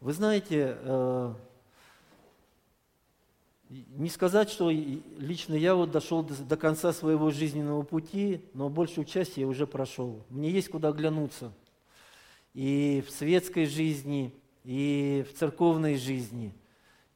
Вы 0.00 0.12
знаете, 0.12 0.76
э, 0.78 1.34
не 3.68 4.08
сказать, 4.08 4.48
что 4.48 4.70
лично 4.70 5.54
я 5.54 5.74
вот 5.74 5.90
дошел 5.90 6.22
до, 6.22 6.56
конца 6.56 6.92
своего 6.92 7.30
жизненного 7.30 7.82
пути, 7.82 8.44
но 8.54 8.68
большую 8.68 9.04
часть 9.06 9.36
я 9.38 9.48
уже 9.48 9.66
прошел. 9.66 10.24
Мне 10.30 10.50
есть 10.50 10.68
куда 10.68 10.90
оглянуться. 10.90 11.52
И 12.54 13.02
в 13.08 13.10
светской 13.10 13.66
жизни, 13.66 14.32
и 14.62 15.26
в 15.28 15.36
церковной 15.36 15.96
жизни. 15.96 16.54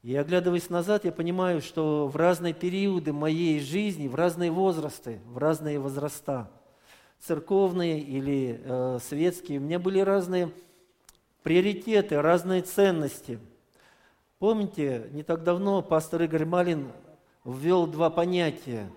И 0.03 0.17
оглядываясь 0.17 0.69
назад, 0.69 1.05
я 1.05 1.13
понимаю, 1.13 1.63
что 1.63 2.09
в 2.09 2.17
разные 2.17 2.53
периоды 2.53 3.13
моей 3.13 3.61
жизни, 3.61 4.09
в 4.09 4.17
разные 4.17 4.51
возрасты, 4.51 5.21
в 5.27 5.39
разные 5.39 5.79
возраста, 5.79 6.51
церковные 7.21 8.01
или 8.01 8.61
э, 8.61 8.99
светские, 9.01 9.61
у 9.61 9.63
меня 9.63 9.79
были 9.79 10.01
разные 10.01 10.51
приоритеты, 11.43 12.21
разные 12.21 12.63
ценности– 12.63 13.39
Помните, 14.43 15.05
не 15.13 15.23
так 15.23 15.45
давно 15.45 15.83
пастор 15.83 16.23
Игорь 16.23 16.45
Малин 16.45 16.89
ввел 17.45 17.87
два 17.87 18.11
понятия, 18.11 18.91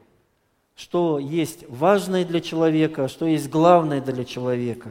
что 0.75 1.19
есть 1.19 1.65
важное 1.69 2.25
для 2.25 2.41
человека, 2.41 3.07
что 3.07 3.27
есть 3.27 3.47
главное 3.47 4.01
для 4.01 4.25
человека. 4.25 4.89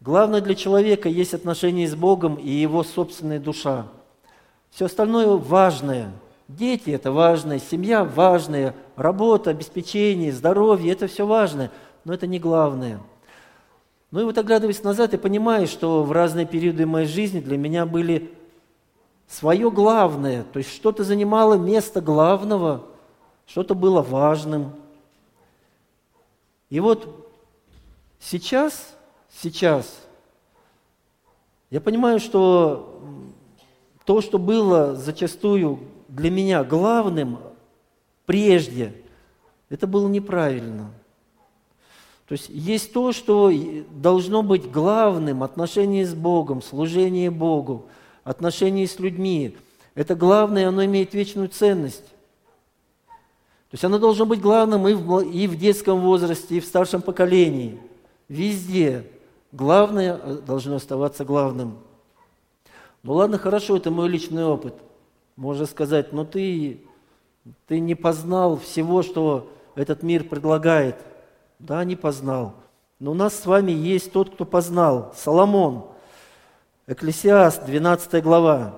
Главное 0.00 0.40
для 0.40 0.56
человека 0.56 1.08
есть 1.08 1.32
отношение 1.32 1.86
с 1.86 1.94
Богом 1.94 2.34
и 2.34 2.50
его 2.50 2.82
собственная 2.82 3.38
душа. 3.38 3.86
Все 4.72 4.86
остальное 4.86 5.28
важное. 5.28 6.10
Дети– 6.48 6.90
это 6.90 7.12
важное, 7.12 7.60
семья– 7.60 8.02
важная, 8.16 8.74
работа, 8.96 9.50
обеспечение, 9.50 10.32
здоровье– 10.32 10.90
это 10.92 11.06
все 11.06 11.24
важное, 11.24 11.70
но 12.02 12.12
это 12.12 12.26
не 12.26 12.40
главное. 12.40 12.98
Ну 14.10 14.20
и 14.20 14.24
вот 14.24 14.36
оглядываясь 14.38 14.82
назад, 14.82 15.12
я 15.12 15.18
понимаю, 15.18 15.66
что 15.66 16.02
в 16.02 16.10
разные 16.10 16.44
периоды 16.44 16.84
моей 16.84 17.06
жизни 17.06 17.40
для 17.40 17.56
меня 17.56 17.86
были 17.86 18.32
свое 19.28 19.70
главное, 19.70 20.42
то 20.42 20.58
есть 20.58 20.74
что-то 20.74 21.04
занимало 21.04 21.54
место 21.54 22.00
главного, 22.00 22.84
что-то 23.46 23.74
было 23.76 24.02
важным. 24.02 24.72
И 26.70 26.80
вот 26.80 27.30
сейчас, 28.18 28.96
сейчас 29.40 30.00
я 31.70 31.80
понимаю, 31.80 32.18
что 32.18 33.00
то, 34.04 34.20
что 34.20 34.38
было 34.38 34.96
зачастую 34.96 35.78
для 36.08 36.32
меня 36.32 36.64
главным 36.64 37.38
прежде, 38.26 38.92
это 39.68 39.86
было 39.86 40.08
неправильно. 40.08 40.90
То 42.30 42.34
есть 42.34 42.48
есть 42.48 42.92
то, 42.92 43.10
что 43.10 43.50
должно 43.90 44.44
быть 44.44 44.70
главным, 44.70 45.42
отношение 45.42 46.06
с 46.06 46.14
Богом, 46.14 46.62
служение 46.62 47.28
Богу– 47.28 47.86
отношении 48.30 48.86
с 48.86 49.00
людьми. 49.00 49.56
Это 49.96 50.14
главное, 50.14 50.68
оно 50.68 50.84
имеет 50.84 51.12
вечную 51.12 51.48
ценность. 51.48 52.04
То 52.04 53.74
есть 53.74 53.84
оно 53.84 53.98
должно 53.98 54.26
быть 54.26 54.40
главным 54.40 54.86
и 54.86 54.94
в, 54.94 55.22
и 55.22 55.48
в 55.48 55.56
детском 55.56 56.02
возрасте, 56.02 56.58
и 56.58 56.60
в 56.60 56.64
старшем 56.66 57.02
поколении. 57.02 57.80
Везде. 58.28 59.06
Главное 59.50 60.20
э, 60.22 60.38
должно 60.46 60.76
оставаться 60.76 61.24
главным. 61.24 61.78
Ну 63.02 63.14
ладно, 63.14 63.38
хорошо, 63.38 63.76
это 63.76 63.90
мой 63.90 64.08
личный 64.08 64.44
опыт. 64.44 64.74
Можно 65.34 65.66
сказать, 65.66 66.12
но 66.12 66.24
ты, 66.24 66.80
ты 67.66 67.80
не 67.80 67.96
познал 67.96 68.56
всего, 68.56 69.02
что 69.02 69.50
этот 69.74 70.04
мир 70.04 70.22
предлагает. 70.22 70.94
Да, 71.60 71.84
не 71.84 71.94
познал. 71.94 72.54
Но 72.98 73.12
у 73.12 73.14
нас 73.14 73.34
с 73.38 73.46
вами 73.46 73.70
есть 73.70 74.12
тот, 74.12 74.30
кто 74.34 74.44
познал. 74.44 75.14
Соломон– 75.16 75.86
Экклесиаст, 76.90 77.66
12 77.66 78.20
глава. 78.20 78.74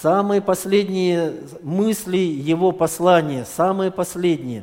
Самые 0.00 0.40
последние 0.40 1.34
мысли 1.64 2.18
его 2.18 2.70
послания, 2.70 3.44
самые 3.44 3.90
последние. 3.90 4.62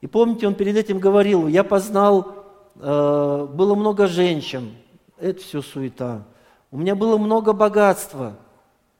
И 0.00 0.06
помните, 0.06 0.46
он 0.46 0.54
перед 0.54 0.76
этим 0.76 1.00
говорил, 1.00 1.48
я 1.48 1.64
познал, 1.64 2.46
э, 2.76 3.48
было 3.52 3.74
много 3.74 4.06
женщин, 4.06 4.76
это 5.18 5.40
все 5.40 5.60
суета. 5.60 6.22
У 6.70 6.78
меня 6.78 6.94
было 6.94 7.18
много 7.18 7.52
богатства, 7.52 8.34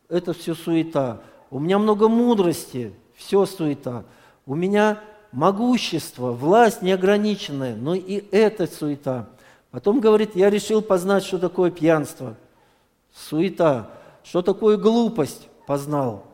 это 0.08 0.32
все 0.32 0.56
суета. 0.56 1.20
У 1.50 1.60
меня 1.60 1.78
много 1.78 2.08
мудрости, 2.08 2.92
все 3.14 3.46
суета. 3.46 4.02
У 4.44 4.56
меня 4.56 4.98
могущество, 5.34 6.32
власть 6.32 6.80
неограниченная, 6.80 7.76
но 7.76 7.94
и 7.94 8.24
это 8.30 8.66
суета. 8.66 9.26
Потом 9.70 10.00
говорит, 10.00 10.36
я 10.36 10.48
решил 10.48 10.80
познать, 10.80 11.24
что 11.24 11.38
такое 11.38 11.70
пьянство– 11.70 12.36
суета. 13.14 13.90
Что 14.22 14.42
такое 14.42 14.76
глупость? 14.76 15.48
Познал. 15.66 16.24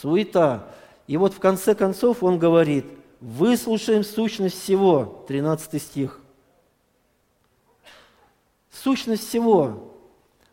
Суета. 0.00 0.66
И 1.06 1.16
вот 1.16 1.34
в 1.34 1.38
конце 1.38 1.74
концов 1.74 2.22
он 2.22 2.38
говорит, 2.38 2.86
выслушаем 3.20 4.04
сущность 4.04 4.60
всего, 4.62 5.24
13 5.28 5.80
стих. 5.80 6.20
Сущность 8.72 9.28
всего. 9.28 9.92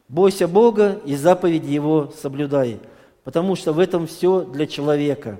Бойся 0.07 0.47
Бога 0.47 0.99
и 1.05 1.15
заповеди 1.15 1.71
Его 1.71 2.11
соблюдай, 2.21 2.79
потому 3.23 3.55
что 3.55 3.71
в 3.71 3.79
этом 3.79 4.07
все 4.07 4.41
для 4.41 4.67
человека. 4.67 5.39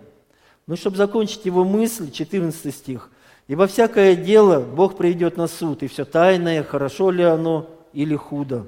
Ну, 0.68 0.76
чтобы 0.76 0.98
закончить 0.98 1.46
его 1.46 1.64
мысль, 1.64 2.12
14 2.12 2.74
стих. 2.74 3.10
«Ибо 3.48 3.68
всякое 3.68 4.16
дело 4.16 4.60
Бог 4.62 4.96
приведет 4.96 5.36
на 5.36 5.48
суд, 5.48 5.84
и 5.84 5.88
все 5.88 6.06
тайное, 6.06 6.64
хорошо 6.64 7.12
ли 7.12 7.24
оно 7.24 7.70
или 7.94 8.16
худо». 8.16 8.68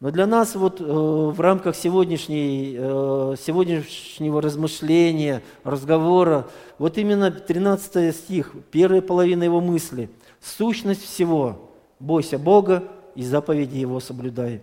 Но 0.00 0.12
для 0.12 0.26
нас 0.28 0.54
вот 0.54 0.80
э, 0.80 0.84
в 0.84 1.40
рамках 1.40 1.74
сегодняшней, 1.74 2.76
э, 2.78 3.34
сегодняшнего 3.44 4.40
размышления, 4.40 5.42
разговора, 5.64 6.46
вот 6.78 6.98
именно 6.98 7.32
13 7.32 8.14
стих, 8.14 8.52
первая 8.70 9.02
половина 9.02 9.42
его 9.42 9.60
мысли, 9.60 10.08
сущность 10.40 11.02
всего, 11.04 11.72
бойся 11.98 12.38
Бога 12.38 12.84
и 13.16 13.24
заповеди 13.24 13.78
Его 13.78 13.98
соблюдай. 13.98 14.62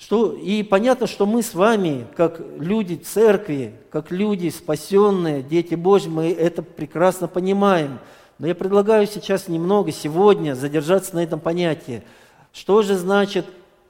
Что, 0.00 0.32
и 0.32 0.62
понятно, 0.62 1.06
что 1.06 1.26
мы 1.26 1.42
с 1.42 1.54
вами, 1.54 2.06
как 2.16 2.40
люди 2.58 2.96
церкви, 2.96 3.74
как 3.90 4.10
люди 4.10 4.48
спасенные, 4.48 5.42
дети 5.42 5.76
Божьи, 5.76 6.08
мы 6.08 6.32
это 6.32 6.62
прекрасно 6.62 7.28
понимаем. 7.28 8.00
Но 8.38 8.46
я 8.48 8.54
предлагаю 8.54 9.06
сейчас 9.06 9.46
немного 9.46 9.92
сегодня 9.92 10.54
задержаться 10.54 11.14
на 11.14 11.22
этом 11.22 11.38
понятии– 11.38 12.02
что 12.52 12.82
же 12.82 12.96
значит 12.96 13.46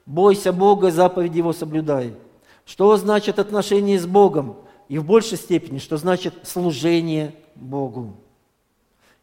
«бойся 0.07 0.53
Бога, 0.53 0.91
заповеди 0.91 1.39
Его 1.39 1.53
соблюдай»? 1.53 2.15
Что 2.67 2.97
значит 2.97 3.39
отношение 3.39 3.99
с 3.99 4.07
Богом? 4.07 4.57
И 4.89 4.99
в 4.99 5.05
большей 5.05 5.39
степени, 5.39 5.79
что 5.79 5.97
значит 5.97 6.35
служение 6.43 7.35
Богу. 7.55 8.17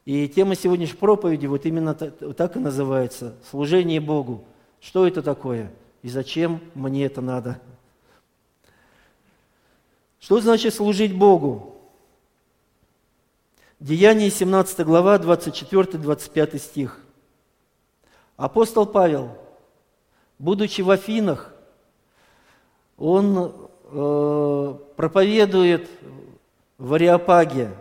И 0.05 0.27
тема 0.27 0.55
сегодняшней 0.55 0.97
проповеди 0.97 1.45
вот 1.45 1.65
именно 1.65 1.93
так 1.93 2.55
и 2.55 2.59
называется– 2.59 3.35
служение 3.49 3.99
Богу. 3.99 4.43
Что 4.79 5.07
это 5.07 5.21
такое? 5.21 5.71
И 6.07 6.09
зачем 6.09 6.61
мне 6.73 7.05
это 7.05 7.19
надо? 7.19 7.59
Что 10.21 10.39
значит 10.39 10.73
служить 10.73 11.13
Богу? 11.13 11.75
Деяние 13.81 14.29
17 14.29 14.85
глава, 14.85 15.17
24-25 15.17 16.59
стих. 16.59 17.01
Апостол 18.37 18.85
Павел, 18.85 19.37
будучи 20.39 20.79
в 20.79 20.91
Афинах, 20.91 21.53
он 22.97 23.69
э, 23.83 24.75
проповедует 24.95 25.89
в 26.77 26.93
Ариапаге 26.93 27.73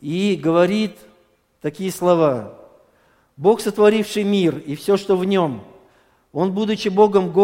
и 0.00 0.36
говорит 0.36 0.96
такие 1.60 1.90
слова. 1.90 2.56
«Бог, 3.36 3.60
сотворивший 3.60 4.22
мир 4.22 4.56
и 4.56 4.76
все, 4.76 4.96
что 4.96 5.16
в 5.16 5.24
нем, 5.24 5.64
Он, 6.32 6.52
будучи 6.52 6.88
Богом, 6.88 7.36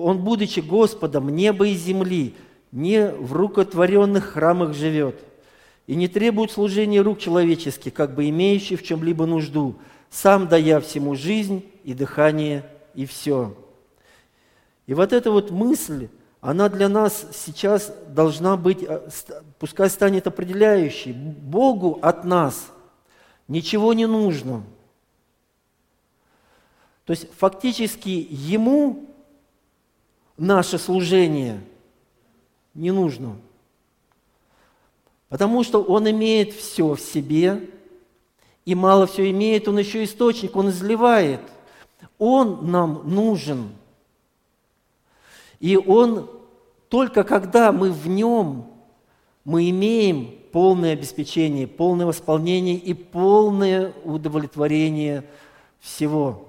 Он, 0.00 0.18
будучи 0.18 0.60
Господом 0.60 1.28
неба 1.28 1.68
и 1.68 1.74
земли, 1.74 2.34
не 2.70 3.10
в 3.10 3.34
рукотворенных 3.34 4.24
храмах 4.24 4.74
живет 4.74 5.20
и 5.86 5.94
не 5.94 6.08
требует 6.08 6.50
служения 6.50 7.02
рук 7.02 7.18
человеческих, 7.18 7.92
как 7.92 8.14
бы 8.14 8.28
имеющий 8.28 8.76
в 8.76 8.82
чем-либо 8.82 9.26
нужду, 9.26 9.76
сам 10.10 10.48
дая 10.48 10.80
всему 10.80 11.14
жизнь 11.14 11.64
и 11.84 11.92
дыхание 11.92 12.64
и 12.94 13.04
все. 13.04 13.54
И 14.86 14.94
вот 14.94 15.12
эта 15.12 15.30
вот 15.30 15.50
мысль, 15.50 16.08
она 16.40 16.68
для 16.68 16.88
нас 16.88 17.26
сейчас 17.32 17.94
должна 18.08 18.56
быть, 18.56 18.82
э, 18.82 19.08
пускай 19.58 19.88
станет 19.88 20.26
определяющей. 20.26 21.12
Богу 21.12 21.98
от 22.02 22.24
нас 22.24 22.72
ничего 23.48 23.92
не 23.92 24.06
нужно. 24.06 24.64
То 27.04 27.12
есть 27.12 27.28
фактически 27.36 28.26
Ему 28.30 29.06
наше 30.36 30.78
служение 30.78 31.60
не 32.74 32.90
нужно. 32.90 33.36
Потому 35.28 35.64
что 35.64 35.82
Он 35.82 36.08
имеет 36.10 36.52
все 36.52 36.94
в 36.94 37.00
себе– 37.00 37.68
и 38.64 38.74
мало 38.74 39.06
все 39.06 39.30
имеет, 39.30 39.66
он 39.66 39.78
еще 39.78 40.04
источник, 40.04 40.54
он 40.56 40.70
изливает. 40.70 41.40
Он 42.18 42.70
нам 42.70 43.02
нужен. 43.04 43.70
И 45.58 45.76
Он, 45.76 46.30
только 46.88 47.24
когда 47.24 47.72
мы 47.72 47.90
в 47.90 48.06
Нем, 48.08 48.66
мы 49.44 49.68
имеем 49.70 50.30
полное 50.52 50.92
обеспечение, 50.92 51.66
полное 51.66 52.06
восполнение 52.06 52.76
и 52.76 52.94
полное 52.94 53.92
удовлетворение 54.04 55.24
всего. 55.80 56.48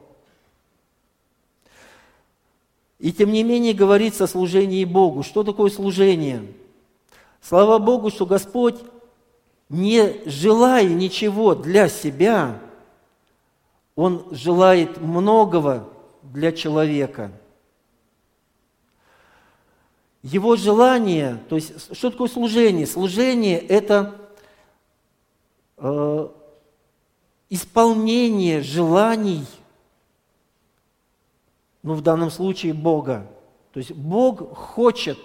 И 3.04 3.12
тем 3.12 3.34
не 3.34 3.44
менее 3.44 3.74
говорится 3.74 4.24
о 4.24 4.28
служении 4.28 4.86
Богу. 4.86 5.24
Что 5.24 5.44
такое 5.44 5.70
служение? 5.70 6.42
Слава 7.42 7.78
Богу, 7.78 8.10
что 8.10 8.26
Господь, 8.26 8.80
не 9.68 10.22
желая 10.26 10.88
ничего 10.88 11.54
для 11.54 11.90
себя, 11.90 12.62
Он 13.98 14.26
желает 14.32 15.02
многого 15.02 15.90
для 16.22 16.54
человека. 16.54 17.34
Его 20.22 20.56
желание, 20.56 21.40
то 21.50 21.58
есть 21.58 21.94
что 21.94 22.10
такое 22.10 22.30
служение? 22.30 22.88
Служение– 22.88 23.60
это 23.68 24.16
э, 25.76 26.30
исполнение 27.50 28.62
желаний, 28.62 29.46
ну 31.84 31.94
в 31.94 32.02
данном 32.02 32.32
случае 32.32 32.74
Бога. 32.74 33.28
То 33.74 33.80
есть 33.80 33.92
Бог 33.92 34.56
хочет, 34.56 35.20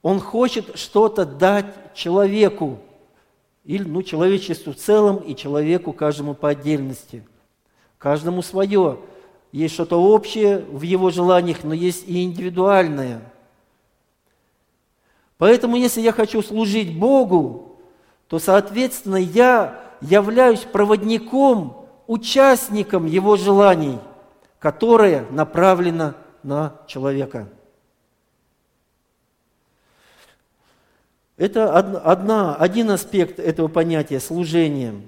Он 0.00 0.18
хочет 0.18 0.76
что-то 0.78 1.24
дать 1.24 1.94
человеку, 1.94 2.78
или 3.64 3.84
ну, 3.84 4.02
человечеству 4.02 4.72
в 4.72 4.76
целом 4.76 5.18
и 5.18 5.36
человеку 5.36 5.92
каждому 5.92 6.34
по 6.34 6.48
отдельности. 6.48 7.24
Каждому 7.98 8.42
свое. 8.42 8.98
Есть 9.52 9.74
что-то 9.74 10.02
общее 10.02 10.58
в 10.58 10.82
его 10.82 11.10
желаниях, 11.10 11.62
но 11.62 11.74
есть 11.74 12.08
и 12.08 12.24
индивидуальное. 12.24 13.20
Поэтому, 15.38 15.76
если 15.76 16.00
я 16.00 16.12
хочу 16.12 16.42
служить 16.42 16.98
Богу, 16.98 17.76
то, 18.28 18.38
соответственно, 18.38 19.16
я 19.16 19.80
являюсь 20.00 20.60
проводником, 20.60 21.86
участником 22.06 23.06
Его 23.06 23.36
желаний, 23.36 23.98
которое 24.62 25.28
направлено 25.30 26.14
на 26.42 26.80
человека. 26.86 27.48
Это 31.36 31.76
одна, 31.76 32.54
один 32.54 32.90
аспект 32.90 33.38
этого 33.38 33.68
понятия– 33.68 34.20
служение. 34.20 35.02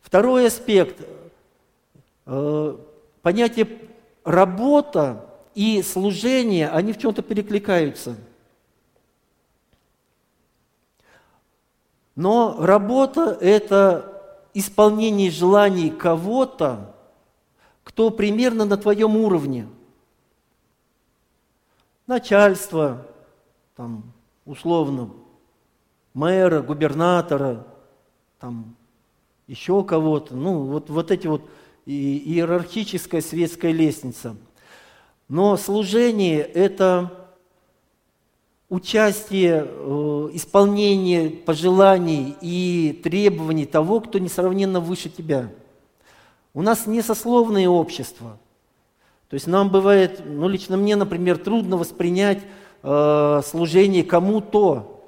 Второй 0.00 0.48
аспект 0.48 1.00
Э, 2.26 2.76
понятие 3.22 3.68
работа 4.24 5.24
и 5.54 5.80
служение, 5.82 6.68
они 6.68 6.92
в 6.92 6.98
чем-то 6.98 7.22
перекликаются. 7.22 8.16
Но 12.16 12.56
работа– 12.58 13.38
это 13.40 14.22
исполнение 14.54 15.30
желаний 15.30 15.90
кого-то, 15.90 16.95
кто 17.86 18.10
примерно 18.10 18.64
на 18.64 18.76
твоем 18.76 19.16
уровне. 19.16 19.68
Начальство, 22.08 23.06
там, 23.76 24.12
условно, 24.44 25.10
мэра, 26.12 26.62
губернатора, 26.62 27.64
там, 28.40 28.74
еще 29.46 29.84
кого-то. 29.84 30.34
Ну, 30.34 30.64
вот, 30.64 30.90
вот 30.90 31.12
эти 31.12 31.28
вот 31.28 31.42
иерархическая 31.86 33.20
светская 33.20 33.70
лестница. 33.70 34.34
Но 35.28 35.56
служение– 35.56 36.40
это 36.42 37.30
участие, 38.68 39.64
э, 39.64 40.30
исполнение 40.32 41.30
пожеланий 41.30 42.34
и 42.40 43.00
требований 43.04 43.64
того, 43.64 44.00
кто 44.00 44.18
несравненно 44.18 44.80
выше 44.80 45.08
тебя. 45.08 45.52
У 46.56 46.62
нас 46.62 46.86
не 46.86 47.02
сословное 47.02 47.68
общество. 47.68 48.38
То 49.28 49.34
есть 49.34 49.46
нам 49.46 49.68
бывает, 49.68 50.22
ну 50.24 50.48
лично 50.48 50.78
мне, 50.78 50.96
например, 50.96 51.36
трудно 51.36 51.76
воспринять 51.76 52.38
э, 52.82 53.42
служение 53.44 54.02
кому-то. 54.02 55.02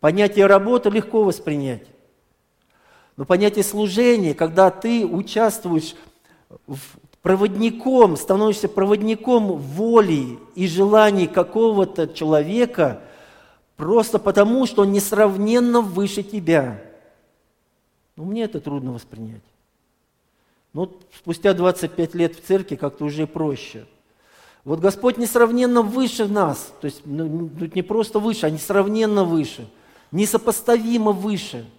Понятие 0.00 0.46
работы 0.46 0.90
легко 0.90 1.22
воспринять. 1.22 1.84
Но 3.16 3.24
понятие 3.24 3.62
служения, 3.62 4.34
когда 4.34 4.72
ты 4.72 5.06
участвуешь 5.06 5.94
в 6.66 6.80
проводником, 7.22 8.16
становишься 8.16 8.68
проводником 8.68 9.58
воли 9.58 10.40
и 10.56 10.66
желаний 10.66 11.28
какого-то 11.28 12.08
человека, 12.08 13.02
просто 13.76 14.18
потому, 14.18 14.66
что 14.66 14.82
он 14.82 14.90
несравненно 14.90 15.82
выше 15.82 16.24
тебя. 16.24 16.82
Ну, 18.16 18.24
мне 18.24 18.42
это 18.42 18.60
трудно 18.60 18.92
воспринять. 18.92 19.44
Ну, 20.72 20.92
спустя 21.16 21.54
25 21.54 22.14
лет 22.14 22.36
в 22.36 22.46
церкви 22.46 22.76
как-то 22.76 23.04
уже 23.04 23.26
проще. 23.26 23.86
Вот 24.64 24.80
Господь 24.80 25.16
несравненно 25.16 25.82
выше 25.82 26.26
нас, 26.26 26.72
то 26.80 26.86
есть 26.86 27.02
ну, 27.04 27.50
не 27.74 27.82
просто 27.82 28.18
выше, 28.18 28.46
а 28.46 28.50
несравненно 28.50 29.24
выше, 29.24 29.68
несопоставимо 30.10 31.12
выше– 31.12 31.64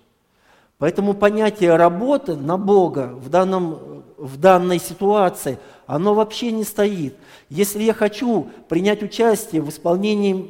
Поэтому 0.80 1.14
понятие 1.14 1.76
работы 1.76 2.38
на 2.38 2.58
Бога 2.58 3.14
в, 3.14 3.30
данном, 3.30 4.04
в 4.18 4.38
данной 4.38 4.80
ситуации, 4.80 5.60
оно 5.86 6.14
вообще 6.14 6.52
не 6.54 6.64
стоит. 6.64 7.16
Если 7.50 7.84
я 7.84 7.94
хочу 7.94 8.48
принять 8.70 9.04
участие 9.04 9.62
в 9.62 9.70
исполнении, 9.70 10.50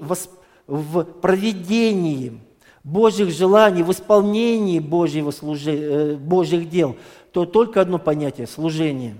в 0.67 1.03
проведении 1.03 2.39
Божьих 2.83 3.31
желаний, 3.31 3.81
в 3.81 3.91
исполнении 3.91 4.77
Божьего 4.77 5.31
служи, 5.31 5.71
э, 5.71 6.15
Божьих 6.15 6.69
дел, 6.69 6.95
то 7.31 7.45
только 7.45 7.81
одно 7.81 7.99
понятие– 7.99 8.47
служение. 8.47 9.13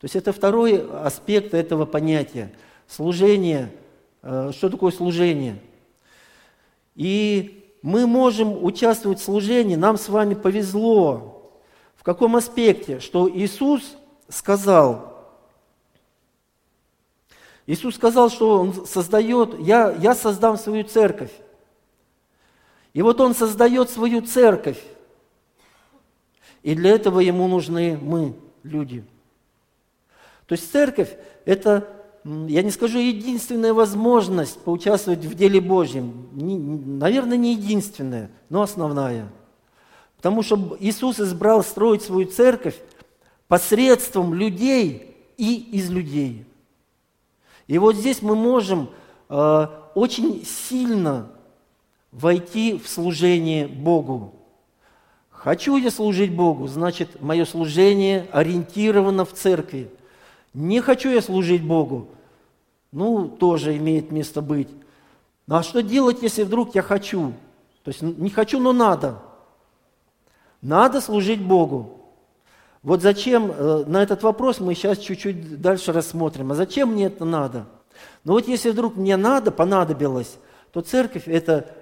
То 0.00 0.04
есть 0.04 0.16
это 0.16 0.32
второй 0.32 0.88
аспект 1.04 1.54
этого 1.54 1.86
понятия. 1.86 2.52
Служение. 2.88 3.70
Э, 4.22 4.50
что 4.52 4.68
такое 4.68 4.90
служение? 4.90 5.58
И 6.94 7.76
мы 7.82 8.06
можем 8.06 8.64
участвовать 8.64 9.20
в 9.20 9.24
служении, 9.24 9.76
нам 9.76 9.96
с 9.96 10.08
вами 10.08 10.34
повезло. 10.34 11.52
В 11.96 12.02
каком 12.02 12.36
аспекте? 12.36 13.00
Что 13.00 13.28
Иисус 13.28 13.96
сказал, 14.28 15.12
Иисус 17.66 17.94
сказал, 17.94 18.28
что 18.28 18.58
Он 18.58 18.86
создает, 18.86 19.58
я, 19.60 19.92
я 19.92 20.14
создам 20.14 20.58
свою 20.58 20.84
церковь. 20.84 21.30
И 22.92 23.02
вот 23.02 23.20
Он 23.20 23.34
создает 23.34 23.88
свою 23.88 24.22
церковь. 24.22 24.78
И 26.62 26.74
для 26.74 26.90
этого 26.90 27.20
Ему 27.20 27.48
нужны 27.48 27.98
мы, 28.00 28.34
люди. 28.62 29.04
То 30.46 30.52
есть 30.52 30.70
церковь– 30.70 31.10
это 31.44 31.88
я 32.24 32.62
не 32.62 32.70
скажу 32.70 32.98
единственная 32.98 33.74
возможность 33.74 34.60
поучаствовать 34.60 35.24
в 35.24 35.34
деле 35.34 35.60
Божьем. 35.60 36.28
Не, 36.32 36.56
наверное, 36.56 37.36
не 37.36 37.54
единственная, 37.54 38.30
но 38.48 38.62
основная. 38.62 39.28
Потому 40.18 40.42
что 40.42 40.76
Иисус 40.78 41.18
избрал 41.18 41.64
строить 41.64 42.02
свою 42.02 42.26
церковь 42.28 42.76
посредством 43.48 44.34
людей 44.34 45.16
и 45.36 45.56
из 45.72 45.90
людей. 45.90 46.46
И 47.66 47.76
вот 47.78 47.96
здесь 47.96 48.22
мы 48.22 48.36
можем 48.36 48.90
э, 49.28 49.66
очень 49.96 50.44
сильно 50.46 51.28
войти 52.12 52.78
в 52.78 52.88
служение 52.88 53.66
Богу. 53.66 54.32
Хочу 55.42 55.76
я 55.76 55.90
служить 55.90 56.34
Богу, 56.34 56.68
значит, 56.68 57.20
мое 57.20 57.44
служение 57.44 58.26
ориентировано 58.32 59.24
в 59.24 59.32
церкви– 59.32 59.90
не 60.54 60.80
хочу 60.80 61.08
я 61.10 61.22
служить 61.22 61.64
Богу. 61.64 62.08
Ну, 62.90 63.28
тоже 63.28 63.76
имеет 63.78 64.10
место 64.10 64.42
быть. 64.42 64.68
Ну, 65.46 65.56
а 65.56 65.62
что 65.62 65.82
делать, 65.82 66.22
если 66.22 66.42
вдруг 66.42 66.74
я 66.74 66.82
хочу? 66.82 67.32
То 67.84 67.90
есть 67.90 68.02
не 68.02 68.28
хочу, 68.28 68.60
но 68.60 68.72
надо. 68.72 69.18
Надо 70.60 71.00
служить 71.00 71.40
Богу. 71.40 71.98
Вот 72.82 73.00
зачем, 73.00 73.50
э, 73.50 73.84
на 73.86 74.02
этот 74.02 74.22
вопрос 74.22 74.60
мы 74.60 74.74
сейчас 74.74 74.98
чуть-чуть 74.98 75.60
дальше 75.60 75.92
рассмотрим. 75.92 76.52
А 76.52 76.54
зачем 76.54 76.92
мне 76.92 77.06
это 77.06 77.24
надо? 77.24 77.66
Ну 78.24 78.34
вот 78.34 78.46
если 78.46 78.70
вдруг 78.70 78.96
мне 78.96 79.16
надо, 79.16 79.50
понадобилось, 79.50 80.36
то 80.72 80.82
церковь– 80.82 81.24
это 81.26 81.74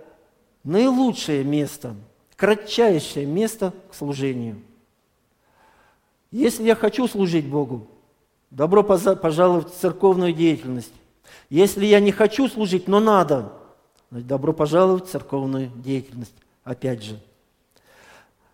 наилучшее 0.63 1.43
место, 1.43 1.95
кратчайшее 2.41 3.27
место 3.27 3.73
к 3.91 3.95
служению. 3.95 4.61
Если 6.33 6.65
я 6.65 6.75
хочу 6.75 7.07
служить 7.07 7.47
Богу, 7.47 7.87
Добро 8.51 8.83
пожаловать 8.83 9.73
в 9.73 9.79
церковную 9.79 10.33
деятельность. 10.33 10.93
Если 11.51 11.87
я 11.87 12.01
не 12.01 12.11
хочу 12.11 12.49
служить, 12.49 12.89
но 12.89 12.99
надо, 12.99 13.53
добро 14.11 14.53
пожаловать 14.53 15.07
в 15.07 15.11
церковную 15.11 15.71
деятельность. 15.77 16.35
Опять 16.65 17.05
же. 17.05 17.21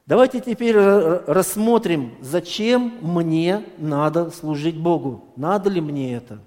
Давайте 0.04 0.40
теперь 0.40 0.76
рассмотрим, 0.76 2.14
зачем 2.20 2.98
мне 3.00 3.64
надо 3.78 4.30
служить 4.30 4.76
Богу. 4.76 5.24
Надо 5.34 5.70
ли 5.70 5.80
мне 5.80 6.14
это? 6.14 6.40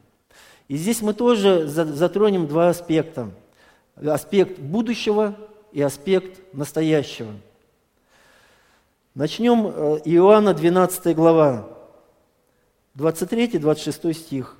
И 0.67 0.77
здесь 0.77 1.01
мы 1.01 1.15
тоже 1.15 1.67
затронем 1.67 2.45
два 2.45 2.69
аспекта. 2.69 3.31
Аспект 3.95 4.59
будущего 4.59 5.35
и 5.71 5.81
аспект 5.81 6.41
настоящего. 6.53 7.31
Начнем 9.15 9.67
э, 9.67 9.99
Иоанна 10.05 10.53
12 10.53 11.15
глава, 11.15 11.67
23-26 12.95 14.13
стих. 14.13 14.55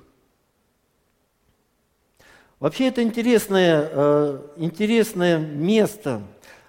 Вообще 2.58 2.88
это 2.88 3.02
интересное, 3.02 3.88
э, 3.90 4.40
интересное 4.56 5.38
место. 5.38 6.22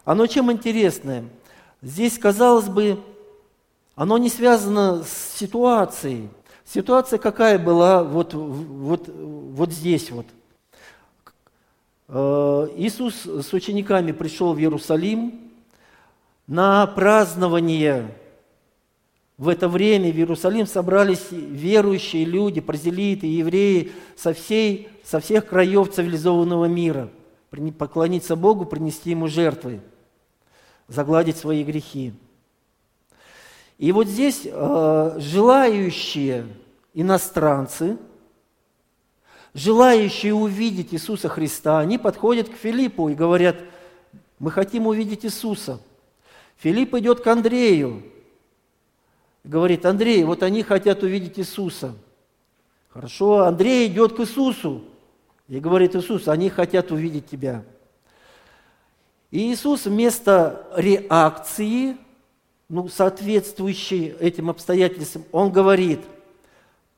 Оно 0.06 0.26
чем 0.28 0.52
интересное? 0.52 1.26
Здесь, 1.82 2.18
казалось 2.18 2.70
бы, 2.70 3.04
оно 3.96 4.18
не 4.18 4.30
связано 4.30 5.04
с 5.04 5.38
ситуацией. 5.38 6.30
Ситуация 6.66 7.20
какая 7.20 7.60
была 7.60 8.04
вот, 8.04 8.34
вот, 8.34 9.10
вот 9.10 9.72
здесь 9.72 10.12
вот. 10.12 10.26
Э, 12.13 12.68
Иисус 12.75 13.25
с 13.25 13.53
учениками 13.53 14.12
пришел 14.12 14.53
в 14.53 14.60
Иерусалим 14.60 15.39
на 16.46 16.86
празднование. 16.86 18.13
В 19.38 19.48
это 19.48 19.70
время 19.70 20.12
в 20.12 20.18
Иерусалим 20.18 20.68
собрались 20.68 21.32
верующие 21.32 22.25
люди, 22.25 22.60
прозелиты, 22.60 23.27
евреи 23.27 23.94
со, 24.18 24.34
всей, 24.34 24.89
со 25.06 25.22
всех 25.22 25.48
краев 25.48 25.89
цивилизованного 25.89 26.65
мира. 26.65 27.10
Поклониться 27.77 28.36
Богу, 28.36 28.65
принести 28.65 29.12
Ему 29.12 29.27
жертвы, 29.27 29.80
загладить 30.89 31.38
свои 31.38 31.63
грехи. 31.63 32.13
И 33.77 33.94
вот 33.94 34.08
здесь 34.08 34.41
э, 34.46 35.15
желающие 35.18 36.46
иностранцы, 36.94 37.98
желающие 39.53 40.34
увидеть 40.34 40.93
Иисуса 40.93 41.29
Христа, 41.29 41.79
они 41.79 41.98
подходят 41.98 42.50
к 42.50 42.55
Филиппу 42.55 43.10
и 43.10 43.15
говорят, 43.15 43.58
мы 44.39 44.51
хотим 44.51 44.88
увидеть 44.88 45.25
Иисуса. 45.25 45.79
Филипп 46.58 46.96
идет 46.96 47.22
к 47.22 47.27
Андрею, 47.27 48.03
говорит, 49.43 49.86
Андрей, 49.86 50.24
вот 50.24 50.43
они 50.43 50.63
хотят 50.63 51.03
увидеть 51.03 51.39
Иисуса. 51.39 51.96
Хорошо, 52.89 53.39
Андрей 53.39 53.88
идет 53.88 54.15
к 54.15 54.20
Иисусу 54.20 54.84
и 55.48 55.60
говорит, 55.60 55.96
Иисус, 55.96 56.27
они 56.27 56.50
хотят 56.50 56.91
увидеть 56.91 57.27
тебя. 57.27 57.63
И 59.31 59.51
Иисус 59.51 59.86
вместо 59.86 60.67
реакции, 60.75 61.98
ну, 62.67 62.89
соответствующей 62.89 64.15
этим 64.20 64.50
обстоятельствам, 64.50 65.25
Он 65.31 65.51
говорит– 65.51 66.00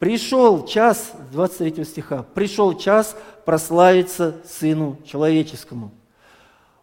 Пришел 0.03 0.65
час, 0.65 1.13
23 1.31 1.85
стиха, 1.85 2.25
пришел 2.33 2.77
час 2.77 3.15
прославиться 3.45 4.35
Сыну 4.45 4.97
Человеческому. 5.05 5.91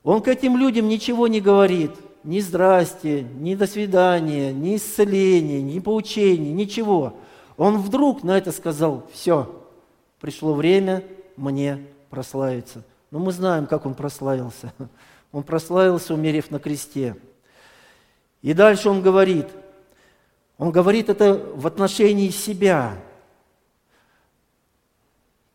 Он 0.03 0.23
к 0.23 0.29
этим 0.29 0.57
людям 0.57 0.89
ничего 0.89 1.29
не 1.29 1.43
говорит, 1.43 1.91
ни 2.25 2.41
здрасте, 2.41 3.27
ни 3.39 3.55
до 3.55 3.67
свидания, 3.67 4.55
ни 4.55 4.75
исцеления, 4.75 5.61
ни 5.61 5.81
поучения, 5.81 6.51
ничего. 6.51 7.13
Он 7.59 7.77
вдруг 7.77 8.23
на 8.23 8.39
это 8.39 8.53
сказал, 8.53 9.07
все, 9.13 9.55
пришло 10.19 10.55
время 10.55 11.05
мне 11.37 11.79
прославиться. 12.09 12.85
Но 13.11 13.19
мы 13.19 13.33
знаем, 13.33 13.67
как 13.67 13.85
он 13.85 13.93
прославился. 13.93 14.73
Он 15.31 15.43
прославился, 15.43 16.15
умерев 16.15 16.51
на 16.51 16.59
кресте. 16.59 17.17
И 18.41 18.55
дальше 18.55 18.89
он 18.89 19.03
говорит, 19.03 19.47
он 20.57 20.73
говорит 20.73 21.11
это 21.11 21.35
в 21.55 21.67
отношении 21.67 22.31
себя– 22.31 22.95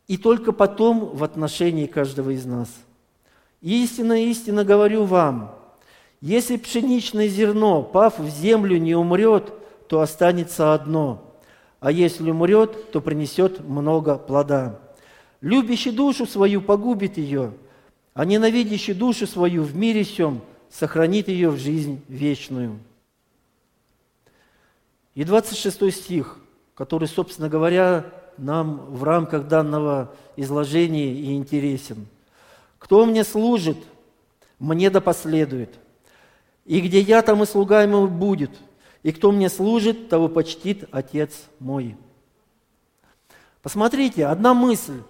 и 0.08 0.18
только 0.18 0.52
потом 0.52 1.16
в 1.16 1.24
отношении 1.24 1.88
каждого 1.88 2.32
из 2.32 2.46
нас. 2.46 2.70
Истинно, 3.62 4.24
истинно 4.26 4.64
говорю 4.64 5.06
вам, 5.06 5.56
если 6.22 6.58
пшеничное 6.58 7.28
зерно, 7.28 7.82
пав 7.84 8.20
в 8.20 8.30
землю, 8.30 8.78
не 8.78 8.96
умрет, 8.96 9.54
то 9.88 10.02
останется 10.02 10.74
одно, 10.74 11.24
а 11.80 11.92
если 11.92 12.30
умрет, 12.30 12.92
то 12.92 13.02
принесет 13.02 13.68
много 13.68 14.18
плода. 14.18 14.80
Любящий 15.42 15.92
душу 15.92 16.26
свою 16.26 16.62
погубит 16.62 17.18
ее, 17.18 17.54
а 18.14 18.26
ненавидящий 18.26 18.94
душу 18.94 19.28
свою 19.28 19.64
в 19.64 19.76
мире 19.76 20.04
всем 20.04 20.42
сохранит 20.70 21.28
ее 21.28 21.50
в 21.50 21.58
жизнь 21.58 22.02
вечную. 22.08 22.80
И 25.14 25.24
26 25.24 25.94
стих, 25.94 26.38
который, 26.74 27.08
собственно 27.08 27.50
говоря, 27.50 28.06
нам 28.38 28.78
в 28.96 29.04
рамках 29.04 29.48
данного 29.48 30.14
изложения 30.36 31.14
и 31.14 31.36
интересен. 31.36 32.08
Кто 32.78 33.06
мне 33.06 33.24
служит, 33.24 33.78
мне 34.60 34.90
да 34.90 35.02
последует. 35.02 35.74
И 36.66 36.82
где 36.82 37.00
я, 37.00 37.22
там 37.22 37.44
и 37.44 37.46
слуга 37.46 37.84
ему 37.84 38.08
будет. 38.08 38.52
И 39.04 39.12
кто 39.12 39.32
мне 39.32 39.50
служит, 39.50 40.10
того 40.10 40.30
почтит 40.30 40.88
Отец 40.92 41.44
мой. 41.60 41.96
Посмотрите, 43.62 44.26
одна 44.26 44.54
мысль. 44.54 45.02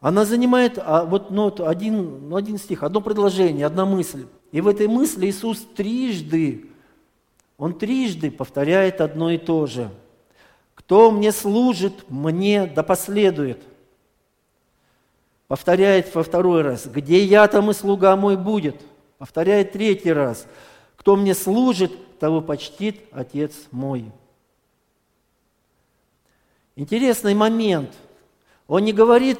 Она 0.00 0.24
занимает 0.24 0.78
а, 0.78 1.04
вот, 1.04 1.30
ну, 1.30 1.52
один, 1.66 2.30
ну, 2.30 2.36
один 2.36 2.56
стих, 2.56 2.82
одно 2.82 3.02
предложение, 3.02 3.66
одна 3.66 3.84
мысль. 3.84 4.26
И 4.52 4.62
в 4.62 4.68
этой 4.68 4.88
мысли 4.88 5.26
Иисус 5.26 5.66
трижды 5.76 6.69
он 7.60 7.74
трижды 7.74 8.30
повторяет 8.30 9.02
одно 9.02 9.30
и 9.30 9.36
то 9.36 9.66
же. 9.66 9.90
«Кто 10.74 11.10
мне 11.10 11.30
служит, 11.30 11.92
мне 12.08 12.66
да 12.66 12.82
последует». 12.82 13.62
Повторяет 15.46 16.12
во 16.14 16.22
второй 16.22 16.62
раз. 16.62 16.86
«Где 16.86 17.22
я, 17.22 17.46
там 17.48 17.70
и 17.70 17.74
слуга 17.74 18.16
мой 18.16 18.38
будет». 18.38 18.80
Повторяет 19.18 19.72
третий 19.72 20.10
раз. 20.10 20.46
«Кто 20.96 21.16
мне 21.16 21.34
служит, 21.34 22.18
того 22.18 22.40
почтит 22.40 23.00
Отец 23.12 23.52
мой». 23.70 24.10
Интересный 26.76 27.34
момент. 27.34 27.92
Он 28.68 28.84
не 28.86 28.94
говорит 28.94 29.38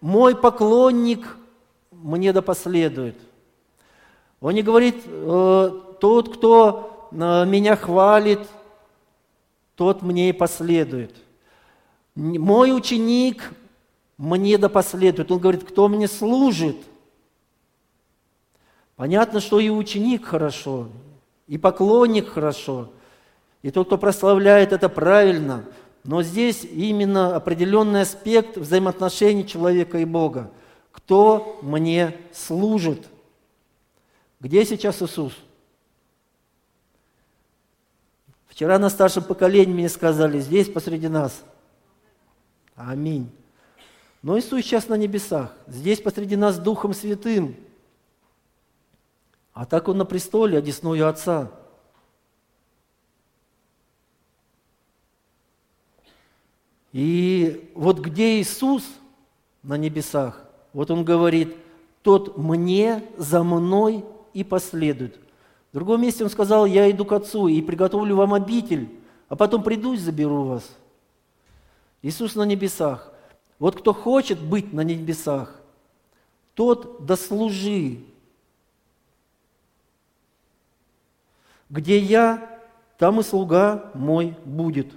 «мой 0.00 0.34
поклонник 0.34 1.36
мне 1.92 2.32
да 2.32 2.42
последует». 2.42 3.16
Он 4.40 4.54
не 4.54 4.62
говорит 4.62 4.96
«Э, 5.06 5.70
«тот, 6.00 6.36
кто 6.36 6.96
меня 7.10 7.76
хвалит, 7.76 8.40
тот 9.74 10.02
мне 10.02 10.28
и 10.30 10.32
последует. 10.32 11.14
Мой 12.14 12.76
ученик 12.76 13.52
мне 14.18 14.58
да 14.58 14.68
последует. 14.68 15.30
Он 15.30 15.38
говорит, 15.38 15.64
кто 15.64 15.88
мне 15.88 16.06
служит. 16.08 16.76
Понятно, 18.96 19.40
что 19.40 19.60
и 19.60 19.70
ученик 19.70 20.26
хорошо, 20.26 20.88
и 21.46 21.56
поклонник 21.56 22.28
хорошо, 22.28 22.90
и 23.62 23.70
тот, 23.70 23.86
кто 23.86 23.96
прославляет, 23.96 24.72
это 24.72 24.90
правильно. 24.90 25.64
Но 26.04 26.22
здесь 26.22 26.64
именно 26.64 27.34
определенный 27.34 28.02
аспект 28.02 28.58
взаимоотношений 28.58 29.46
человека 29.46 29.98
и 29.98 30.04
Бога. 30.04 30.50
Кто 30.92 31.58
мне 31.62 32.14
служит? 32.32 33.06
Где 34.38 34.64
сейчас 34.66 35.00
Иисус? 35.02 35.32
Вчера 38.60 38.78
на 38.78 38.90
старшем 38.90 39.24
поколении 39.24 39.72
мне 39.72 39.88
сказали, 39.88 40.38
здесь 40.38 40.68
посреди 40.68 41.08
нас. 41.08 41.44
Аминь. 42.76 43.30
Но 44.20 44.38
Иисус 44.38 44.60
сейчас 44.60 44.86
на 44.86 44.98
небесах, 44.98 45.56
здесь 45.66 45.98
посреди 45.98 46.36
нас 46.36 46.58
Духом 46.58 46.92
Святым. 46.92 47.56
А 49.54 49.64
так 49.64 49.88
Он 49.88 49.96
на 49.96 50.04
престоле, 50.04 50.58
одесную 50.58 51.08
Отца. 51.08 51.50
И 56.92 57.72
вот 57.74 58.00
где 58.00 58.42
Иисус 58.42 58.84
на 59.62 59.78
небесах, 59.78 60.44
вот 60.74 60.90
Он 60.90 61.02
говорит, 61.02 61.56
тот 62.02 62.36
мне, 62.36 63.08
за 63.16 63.42
мной 63.42 64.04
и 64.34 64.44
последует. 64.44 65.18
В 65.70 65.74
другом 65.74 66.02
месте 66.02 66.24
он 66.24 66.30
сказал, 66.30 66.66
я 66.66 66.90
иду 66.90 67.04
к 67.04 67.12
Отцу 67.12 67.46
и 67.48 67.62
приготовлю 67.62 68.16
вам 68.16 68.34
обитель, 68.34 68.88
а 69.28 69.36
потом 69.36 69.62
приду 69.62 69.92
и 69.92 69.96
заберу 69.96 70.44
вас. 70.44 70.68
Иисус 72.02 72.34
на 72.34 72.42
небесах. 72.42 73.12
Вот 73.58 73.78
кто 73.78 73.92
хочет 73.92 74.40
быть 74.40 74.72
на 74.72 74.80
небесах, 74.80 75.60
тот 76.54 77.04
дослужи. 77.04 77.98
Где 81.68 81.98
я, 81.98 82.60
там 82.98 83.20
и 83.20 83.22
слуга 83.22 83.92
мой 83.94 84.36
будет. 84.44 84.88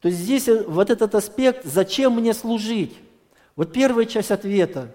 То 0.00 0.08
есть 0.08 0.20
здесь 0.20 0.48
вот 0.66 0.90
этот 0.90 1.14
аспект, 1.14 1.64
зачем 1.64 2.14
мне 2.14 2.32
служить? 2.32 2.96
Вот 3.56 3.72
первая 3.72 4.06
часть 4.06 4.30
ответа. 4.30 4.90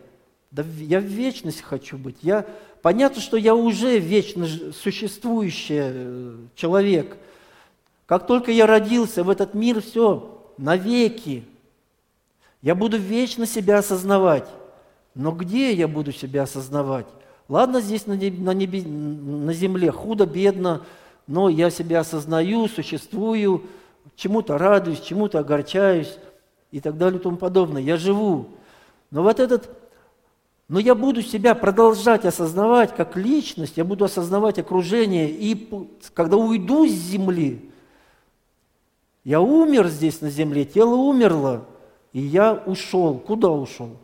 Да 0.52 0.64
я 0.80 1.00
в 1.00 1.04
вечность 1.04 1.62
хочу 1.62 1.98
быть. 1.98 2.18
Я 2.22 2.46
Понятно, 2.82 3.22
что 3.22 3.36
я 3.36 3.56
уже 3.56 4.00
вечно 4.00 4.48
существующий 4.48 5.80
э, 5.80 6.36
человек. 6.56 7.18
Как 8.06 8.26
только 8.26 8.52
я 8.52 8.66
родился 8.66 9.24
в 9.24 9.30
этот 9.30 9.54
мир, 9.54 9.82
все, 9.82 10.42
навеки. 10.58 11.44
Я 12.62 12.76
буду 12.76 12.98
вечно 12.98 13.46
себя 13.46 13.80
осознавать. 13.80 14.48
Но 15.14 15.32
где 15.32 15.74
я 15.74 15.88
буду 15.88 16.14
себя 16.14 16.44
осознавать? 16.44 17.08
Ладно, 17.50 17.82
здесь 17.82 18.08
на, 18.08 18.14
на, 18.14 18.54
небе, 18.54 18.84
на 18.84 19.54
земле 19.54 19.92
худо-бедно, 19.92 20.86
но 21.28 21.50
я 21.50 21.70
себя 21.70 22.00
осознаю, 22.02 22.68
существую, 22.68 23.64
чему-то 24.16 24.58
радуюсь, 24.58 25.02
чему-то 25.02 25.40
огорчаюсь 25.40 26.18
и 26.72 26.80
так 26.80 26.98
далее 26.98 27.20
и 27.20 27.24
тому 27.24 27.38
подобное. 27.38 27.82
Я 27.82 27.98
живу. 27.98 28.48
Но 29.12 29.24
вот 29.24 29.40
этот, 29.40 29.70
но 30.70 30.80
я 30.80 30.94
буду 30.94 31.24
себя 31.24 31.56
продолжать 31.56 32.26
осознавать 32.26 32.96
как 32.96 33.18
личность, 33.18 33.78
я 33.78 33.84
буду 33.84 34.06
осознавать 34.06 34.60
окружение, 34.60 35.28
и 35.28 35.68
когда 36.14 36.38
уйду 36.38 36.88
с 36.88 36.92
земли, 36.92 37.72
я 39.24 39.42
умер 39.42 39.88
здесь 39.88 40.22
на 40.22 40.30
земле, 40.30 40.66
тело 40.66 40.94
умерло, 40.94 41.66
и 42.14 42.20
я 42.20 42.54
ушел. 42.54 43.18
Куда 43.18 43.50
ушел? 43.50 43.98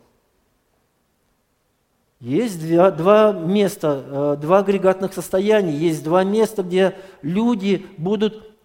Есть 2.18 2.60
два, 2.68 2.90
два 2.90 3.32
места, 3.32 4.04
э, 4.04 4.36
два 4.40 4.58
агрегатных 4.58 5.14
состояния, 5.14 5.72
есть 5.72 6.02
два 6.02 6.24
места, 6.24 6.64
где 6.64 6.96
люди 7.22 7.86
будут 7.96 8.56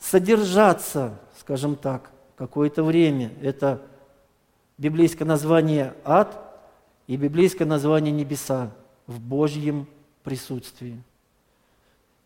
содержаться, 0.00 1.20
скажем 1.38 1.76
так, 1.76 2.10
какое-то 2.36 2.82
время. 2.82 3.30
Это 3.40 3.80
библейское 4.76 5.26
название 5.26 5.94
ад 6.04 6.51
и 7.06 7.16
библейское 7.16 7.66
название 7.66 8.12
небеса 8.12 8.70
в 9.06 9.20
Божьем 9.20 9.86
присутствии. 10.22 11.02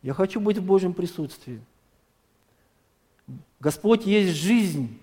Я 0.03 0.15
хочу 0.15 0.41
быть 0.41 0.59
в 0.59 0.65
Божьем 0.65 0.95
присутствии. 0.95 1.61
Господь 3.59 4.07
есть 4.07 4.37
жизнь, 4.37 4.99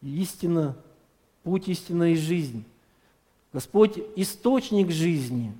истина, 0.00 0.76
путь 1.42 1.68
истина 1.68 2.12
и 2.12 2.16
жизнь. 2.16 2.64
Господь– 3.52 3.98
источник 4.16 4.90
жизни. 4.90 5.52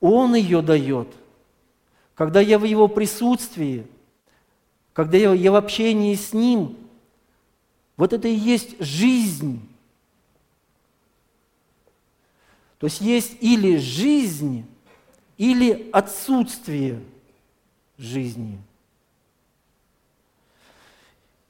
Он 0.00 0.34
ее 0.34 0.62
дает. 0.62 1.08
Когда 2.14 2.40
я 2.40 2.58
в 2.58 2.64
Его 2.64 2.88
присутствии, 2.88 3.86
когда 4.92 5.18
я, 5.18 5.32
я 5.32 5.52
в 5.52 5.54
общении 5.54 6.14
с 6.14 6.32
Ним, 6.32 6.76
вот 7.96 8.12
это 8.12 8.26
и 8.26 8.34
есть 8.34 8.80
жизнь. 8.80 9.60
То 12.78 12.86
есть 12.86 13.00
есть 13.00 13.36
или 13.40 13.76
жизнь, 13.76 14.64
или 15.36 15.88
отсутствие 15.92 17.00
жизни. 17.96 18.58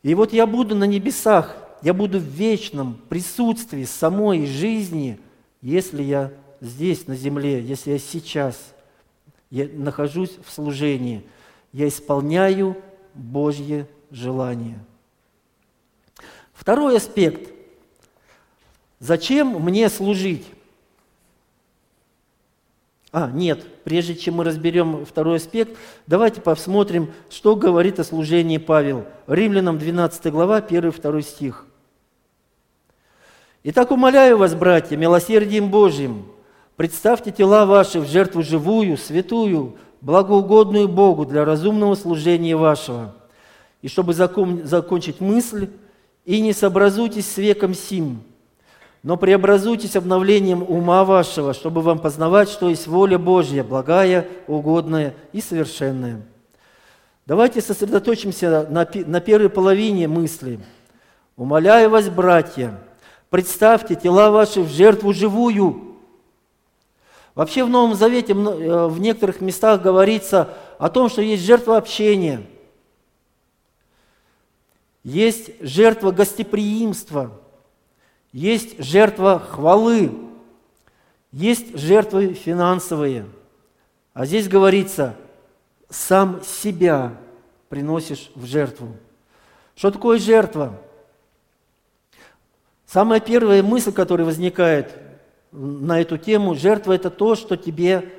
И 0.03 0.15
вот 0.15 0.33
я 0.33 0.47
буду 0.47 0.75
на 0.75 0.85
небесах– 0.85 1.57
я 1.83 1.95
буду 1.95 2.19
в 2.19 2.23
вечном 2.25 2.95
присутствии 3.09 3.85
самой 3.85 4.47
жизни, 4.47 5.19
если 5.63 6.03
я 6.03 6.33
здесь, 6.61 7.07
на 7.07 7.15
земле, 7.15 7.63
если 7.63 7.93
я 7.93 7.99
сейчас 7.99 8.75
я 9.51 9.69
нахожусь 9.73 10.33
в 10.45 10.53
служении, 10.53 11.25
я 11.73 11.89
исполняю 11.89 12.77
Божье 13.15 13.89
желание. 14.11 14.79
Второй 16.53 16.97
аспект. 16.97 17.51
Зачем 18.99 19.61
мне 19.63 19.89
служить? 19.89 20.45
А, 23.11 23.31
нет, 23.31 23.65
прежде 23.85 24.15
чем 24.15 24.35
мы 24.35 24.45
разберем 24.45 25.07
второй 25.07 25.37
аспект, 25.37 25.79
давайте 26.07 26.43
посмотрим, 26.43 27.11
что 27.31 27.57
говорит 27.57 27.99
о 27.99 28.05
служении 28.05 28.59
Павел. 28.59 29.07
Римлянам 29.27 29.79
12 29.79 30.31
глава, 30.31 30.61
1-2 30.61 31.23
стих. 31.23 31.67
Итак, 33.65 33.91
умоляю 33.91 34.37
вас, 34.37 34.55
братья, 34.55 34.97
милосердием 34.97 35.71
Божьим, 35.71 36.27
представьте 36.77 37.33
тела 37.33 37.65
ваши 37.65 37.99
в 38.01 38.07
жертву 38.07 38.43
живую, 38.43 38.99
святую, 38.99 39.77
благоугодную 40.03 40.87
Богу 40.87 41.25
для 41.25 41.47
разумного 41.47 41.95
служения 41.95 42.57
вашего. 42.57 43.15
И 43.81 43.89
чтобы 43.89 44.13
закон, 44.13 44.67
закончить 44.67 45.21
мысль, 45.21 45.71
и 46.27 46.43
не 46.43 46.53
сообразуйтесь 46.53 47.27
с 47.27 47.39
веком 47.39 47.73
сим, 47.73 48.23
но 49.09 49.17
преобразуйтесь 49.17 49.97
обновлением 49.97 50.63
ума 50.63 51.03
вашего, 51.03 51.55
чтобы 51.55 51.81
вам 51.81 51.99
познавать, 51.99 52.51
что 52.51 52.69
есть 52.69 52.87
воля 52.87 53.17
Божья, 53.17 53.65
благая, 53.65 54.29
угодная 54.47 55.15
и 55.33 55.41
совершенная. 55.41 56.21
Давайте 57.25 57.63
сосредоточимся 57.63 58.67
на, 58.69 58.87
на 59.07 59.21
первой 59.23 59.49
половине 59.49 60.09
мысли. 60.09 60.61
Умоляю 61.39 61.89
вас, 61.89 62.11
братья, 62.11 62.79
Представьте 63.31 63.95
тела 63.95 64.31
ваши 64.31 64.61
в 64.61 64.69
жертву 64.69 65.15
живую. 65.15 65.97
Вообще 67.35 67.65
в 67.65 67.71
Новом 67.71 67.95
Завете 67.95 68.35
э, 68.35 68.87
в 68.89 69.01
некоторых 69.01 69.41
местах 69.41 69.81
говорится 69.81 70.51
о 70.79 70.91
том, 70.91 71.09
что 71.09 71.23
есть 71.23 71.45
жертва 71.45 71.79
общения, 71.79 72.43
есть 75.03 75.53
жертва 75.63 76.11
гостеприимства, 76.11 77.33
есть 78.33 78.83
жертва 78.83 79.39
хвалы, 79.39 80.13
есть 81.33 81.77
жертвы 81.79 82.35
финансовые. 82.35 83.27
А 84.15 84.27
здесь 84.27 84.49
говорится, 84.49 85.17
сам 85.89 86.43
себя 86.43 87.15
приносишь 87.69 88.31
в 88.35 88.45
жертву. 88.47 88.97
Что 89.75 89.91
такое 89.91 90.19
жертва? 90.19 90.79
Самая 92.87 93.21
первая 93.21 93.63
мысль, 93.63 93.93
которая 93.93 94.27
возникает 94.27 94.95
на 95.53 96.01
эту 96.01 96.19
тему, 96.19 96.55
жертва– 96.55 96.93
это 96.95 97.11
то, 97.11 97.35
что 97.35 97.57
тебе 97.57 98.13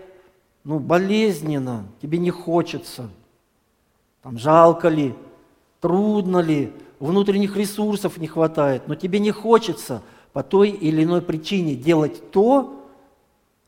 ну, 0.64 0.80
болезненно, 0.80 1.86
тебе 2.02 2.18
не 2.18 2.32
хочется. 2.32 3.10
Там, 4.22 4.38
жалко 4.38 4.90
ли, 4.90 5.16
трудно 5.80 6.40
ли, 6.40 6.74
внутренних 7.00 7.56
ресурсов 7.56 8.18
не 8.18 8.28
хватает, 8.28 8.88
но 8.88 8.96
тебе 8.96 9.20
не 9.20 9.32
хочется 9.32 10.02
по 10.34 10.44
той 10.44 10.70
или 10.70 11.04
иной 11.04 11.22
причине 11.22 11.76
делать 11.76 12.32
то, 12.32 12.86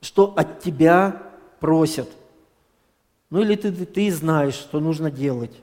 что 0.01 0.33
от 0.35 0.61
тебя 0.61 1.21
просят. 1.59 2.09
Ну 3.29 3.41
или 3.41 3.55
ты, 3.55 3.71
ты 3.71 4.11
знаешь, 4.11 4.55
что 4.55 4.79
нужно 4.79 5.09
делать. 5.09 5.53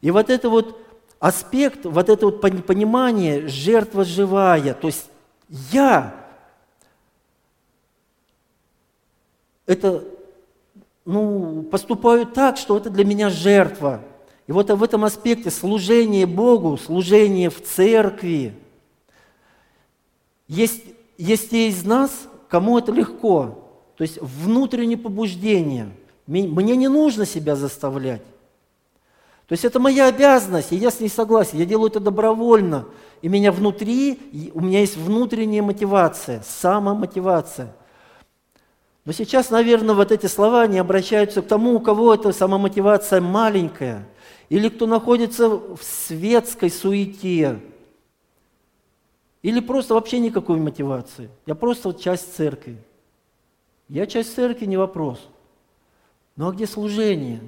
И 0.00 0.10
вот 0.10 0.28
это 0.28 0.50
вот 0.50 0.78
аспект, 1.18 1.84
вот 1.84 2.08
это 2.08 2.26
вот 2.26 2.40
понимание, 2.40 3.48
жертва 3.48 4.04
живая, 4.04 4.74
то 4.74 4.88
есть 4.88 5.08
я, 5.48 6.14
это, 9.66 10.04
ну, 11.04 11.62
поступаю 11.62 12.26
так, 12.26 12.56
что 12.56 12.76
это 12.76 12.90
для 12.90 13.04
меня 13.04 13.30
жертва. 13.30 14.02
И 14.46 14.52
вот 14.52 14.70
в 14.70 14.82
этом 14.82 15.04
аспекте 15.04 15.50
служение 15.50 16.26
Богу, 16.26 16.76
служение 16.76 17.48
в 17.50 17.62
церкви, 17.62 18.54
есть, 20.48 20.84
есть 21.16 21.50
те 21.50 21.68
из 21.68 21.84
нас, 21.84 22.10
кому 22.48 22.78
это 22.78 22.92
легко, 22.92 23.70
то 23.96 24.02
есть 24.02 24.18
внутреннее 24.20 24.98
побуждение. 24.98 25.90
Мне 26.26 26.76
не 26.76 26.88
нужно 26.88 27.24
себя 27.24 27.56
заставлять. 27.56 28.22
То 29.46 29.54
есть 29.54 29.64
это 29.64 29.80
моя 29.80 30.06
обязанность, 30.06 30.72
и 30.72 30.76
я 30.76 30.90
с 30.90 31.00
ней 31.00 31.08
согласен. 31.08 31.58
Я 31.58 31.66
делаю 31.66 31.90
это 31.90 32.00
добровольно. 32.00 32.86
И 33.20 33.28
меня 33.28 33.52
внутри, 33.52 34.50
у 34.54 34.60
меня 34.60 34.80
есть 34.80 34.96
внутренняя 34.96 35.62
мотивация, 35.62 36.42
самомотивация. 36.46 37.74
Но 39.04 39.12
сейчас, 39.12 39.50
наверное, 39.50 39.94
вот 39.94 40.10
эти 40.10 40.26
слова 40.26 40.66
не 40.66 40.78
обращаются 40.78 41.42
к 41.42 41.46
тому, 41.46 41.74
у 41.74 41.80
кого 41.80 42.14
эта 42.14 42.32
самомотивация 42.32 43.20
маленькая, 43.20 44.08
или 44.52 44.68
кто 44.68 44.86
находится 44.86 45.48
в 45.48 45.78
светской 45.80 46.68
суете, 46.68 47.58
или 49.40 49.60
просто 49.60 49.94
вообще 49.94 50.18
никакой 50.18 50.58
мотивации. 50.60 51.30
Я 51.46 51.54
просто 51.54 51.94
часть 51.94 52.36
церкви. 52.36 52.76
Я 53.88 54.06
часть 54.06 54.34
церкви, 54.34 54.66
не 54.66 54.76
вопрос. 54.76 55.26
Ну 56.36 56.48
а 56.48 56.52
где 56.52 56.66
служение? 56.66 57.38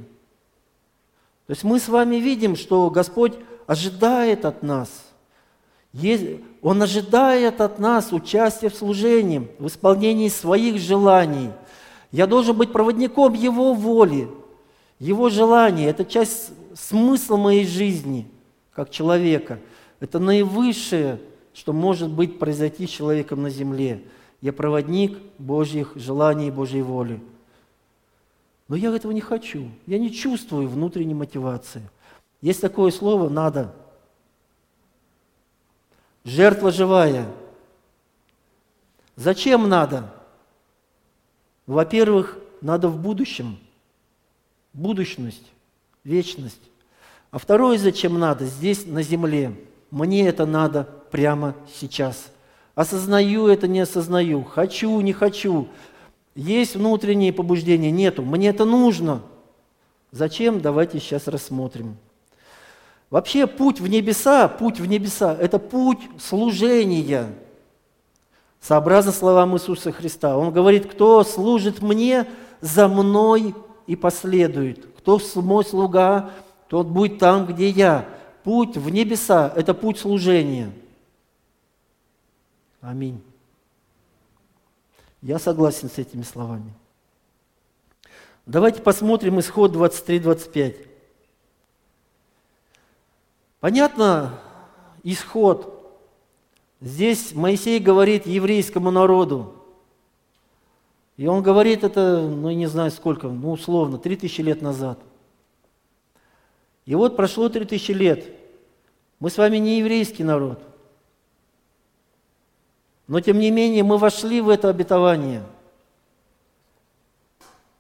То 1.46 1.50
есть 1.50 1.62
мы 1.62 1.78
с 1.78 1.88
вами 1.88 2.16
видим, 2.16 2.56
что 2.56 2.88
Господь 2.88 3.34
ожидает 3.66 4.46
от 4.46 4.62
нас. 4.62 4.88
Он 6.62 6.82
ожидает 6.82 7.60
от 7.60 7.78
нас 7.78 8.14
участия 8.14 8.70
в 8.70 8.74
служении, 8.74 9.46
в 9.58 9.66
исполнении 9.66 10.30
своих 10.30 10.78
желаний. 10.78 11.50
Я 12.12 12.26
должен 12.26 12.56
быть 12.56 12.72
проводником 12.72 13.34
Его 13.34 13.74
воли, 13.74 14.26
Его 14.98 15.28
желаний. 15.28 15.84
Это 15.84 16.04
часть 16.04 16.52
смысла 16.74 17.36
моей 17.36 17.66
жизни, 17.66 18.28
как 18.72 18.90
человека. 18.90 19.58
Это 20.00 20.18
наивысшее, 20.18 21.20
что 21.52 21.72
может 21.72 22.10
быть 22.10 22.38
произойти 22.38 22.86
с 22.86 22.90
человеком 22.90 23.42
на 23.42 23.50
земле. 23.50 24.02
Я 24.40 24.52
проводник 24.52 25.18
Божьих 25.38 25.92
желаний 25.94 26.48
и 26.48 26.50
Божьей 26.50 26.82
воли. 26.82 27.20
Но 28.68 28.76
я 28.76 28.94
этого 28.94 29.12
не 29.12 29.20
хочу. 29.20 29.70
Я 29.86 29.98
не 29.98 30.12
чувствую 30.12 30.68
внутренней 30.68 31.14
мотивации. 31.14 31.82
Есть 32.40 32.60
такое 32.60 32.90
слово 32.90 33.28
«надо». 33.28 33.74
Жертва 36.24 36.70
живая. 36.70 37.30
Зачем 39.16 39.68
надо? 39.68 40.12
Во-первых, 41.66 42.38
надо 42.62 42.88
в 42.88 42.98
будущем. 43.00 43.58
Будущность, 44.74 45.50
вечность. 46.02 46.60
А 47.30 47.38
второе, 47.38 47.78
зачем 47.78 48.18
надо? 48.18 48.44
Здесь, 48.44 48.86
на 48.86 49.02
земле. 49.02 49.54
Мне 49.90 50.28
это 50.28 50.44
надо 50.46 50.88
прямо 51.10 51.54
сейчас. 51.80 52.30
Осознаю 52.74 53.46
это, 53.46 53.68
не 53.68 53.80
осознаю. 53.80 54.42
Хочу, 54.44 55.00
не 55.00 55.12
хочу. 55.12 55.68
Есть 56.34 56.74
внутренние 56.74 57.32
побуждения? 57.32 57.90
Нету. 57.90 58.22
Мне 58.22 58.48
это 58.48 58.64
нужно. 58.64 59.22
Зачем? 60.10 60.60
Давайте 60.60 60.98
сейчас 60.98 61.28
рассмотрим. 61.28 61.96
Вообще 63.10 63.46
путь 63.46 63.80
в 63.80 63.86
небеса, 63.86 64.48
путь 64.48 64.80
в 64.80 64.86
небеса– 64.86 65.36
это 65.40 65.60
путь 65.60 66.00
служения, 66.18 67.26
сообразно 68.60 69.12
словам 69.12 69.54
Иисуса 69.54 69.92
Христа. 69.92 70.36
Он 70.36 70.52
говорит, 70.52 70.90
кто 70.90 71.22
служит 71.22 71.80
мне, 71.80 72.26
за 72.60 72.88
мной 72.88 73.54
и 73.86 73.96
последует. 73.96 74.86
Кто 74.98 75.20
мой 75.36 75.64
слуга, 75.64 76.30
тот 76.68 76.86
будет 76.86 77.18
там, 77.18 77.46
где 77.46 77.68
я. 77.68 78.08
Путь 78.42 78.76
в 78.76 78.90
небеса– 78.90 79.52
это 79.56 79.74
путь 79.74 79.98
служения. 79.98 80.70
Аминь. 82.80 83.22
Я 85.22 85.38
согласен 85.38 85.88
с 85.88 85.98
этими 85.98 86.22
словами. 86.22 86.72
Давайте 88.44 88.82
посмотрим 88.82 89.40
исход 89.40 89.74
23-25. 89.74 90.86
Понятно, 93.60 94.38
исход. 95.02 95.70
Здесь 96.82 97.34
Моисей 97.34 97.78
говорит 97.78 98.26
еврейскому 98.26 98.90
народу. 98.90 99.63
И 101.16 101.26
он 101.26 101.42
говорит 101.42 101.84
это, 101.84 102.20
ну 102.22 102.50
не 102.50 102.66
знаю 102.66 102.90
сколько, 102.90 103.28
ну 103.28 103.52
условно, 103.52 103.98
3000 103.98 104.40
лет 104.40 104.62
назад. 104.62 104.98
И 106.86 106.94
вот 106.94 107.16
прошло 107.16 107.48
3000 107.48 107.92
лет. 107.92 108.24
Мы 109.20 109.30
с 109.30 109.38
вами 109.38 109.58
не 109.58 109.78
еврейский 109.78 110.24
народ. 110.24 110.60
Но 113.06 113.20
тем 113.20 113.38
не 113.38 113.50
менее 113.50 113.84
мы 113.84 113.98
вошли 113.98 114.40
в 114.40 114.48
это 114.48 114.68
обетование. 114.68 115.42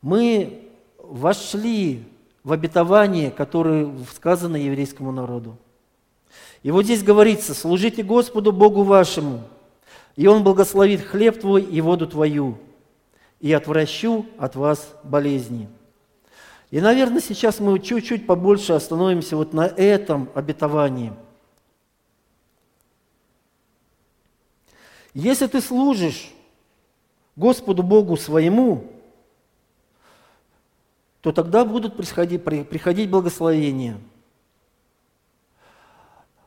Мы 0.00 0.70
вошли 0.98 2.04
в 2.44 2.52
обетование, 2.52 3.30
которое 3.30 3.90
сказано 4.14 4.56
еврейскому 4.56 5.12
народу. 5.12 5.56
И 6.62 6.70
вот 6.70 6.84
здесь 6.84 7.02
говорится, 7.02 7.54
служите 7.54 8.02
Господу 8.02 8.52
Богу 8.52 8.82
вашему, 8.82 9.42
и 10.16 10.26
Он 10.26 10.44
благословит 10.44 11.00
хлеб 11.02 11.40
твой 11.40 11.62
и 11.62 11.80
воду 11.80 12.06
твою, 12.06 12.58
и 13.44 13.52
отвращу 13.52 14.24
от 14.38 14.56
вас 14.56 14.88
болезни. 15.02 15.68
И, 16.70 16.80
наверное, 16.80 17.20
сейчас 17.20 17.60
мы 17.60 17.78
чуть-чуть 17.78 18.26
побольше 18.26 18.72
остановимся 18.72 19.36
вот 19.36 19.52
на 19.52 19.66
этом 19.66 20.30
обетовании. 20.34 21.12
Если 25.12 25.46
ты 25.46 25.60
служишь 25.60 26.32
Господу 27.36 27.82
Богу 27.82 28.16
своему, 28.16 28.90
то 31.20 31.30
тогда 31.30 31.66
будут 31.66 31.98
приходить, 31.98 32.42
приходить 32.42 33.10
благословения– 33.10 34.00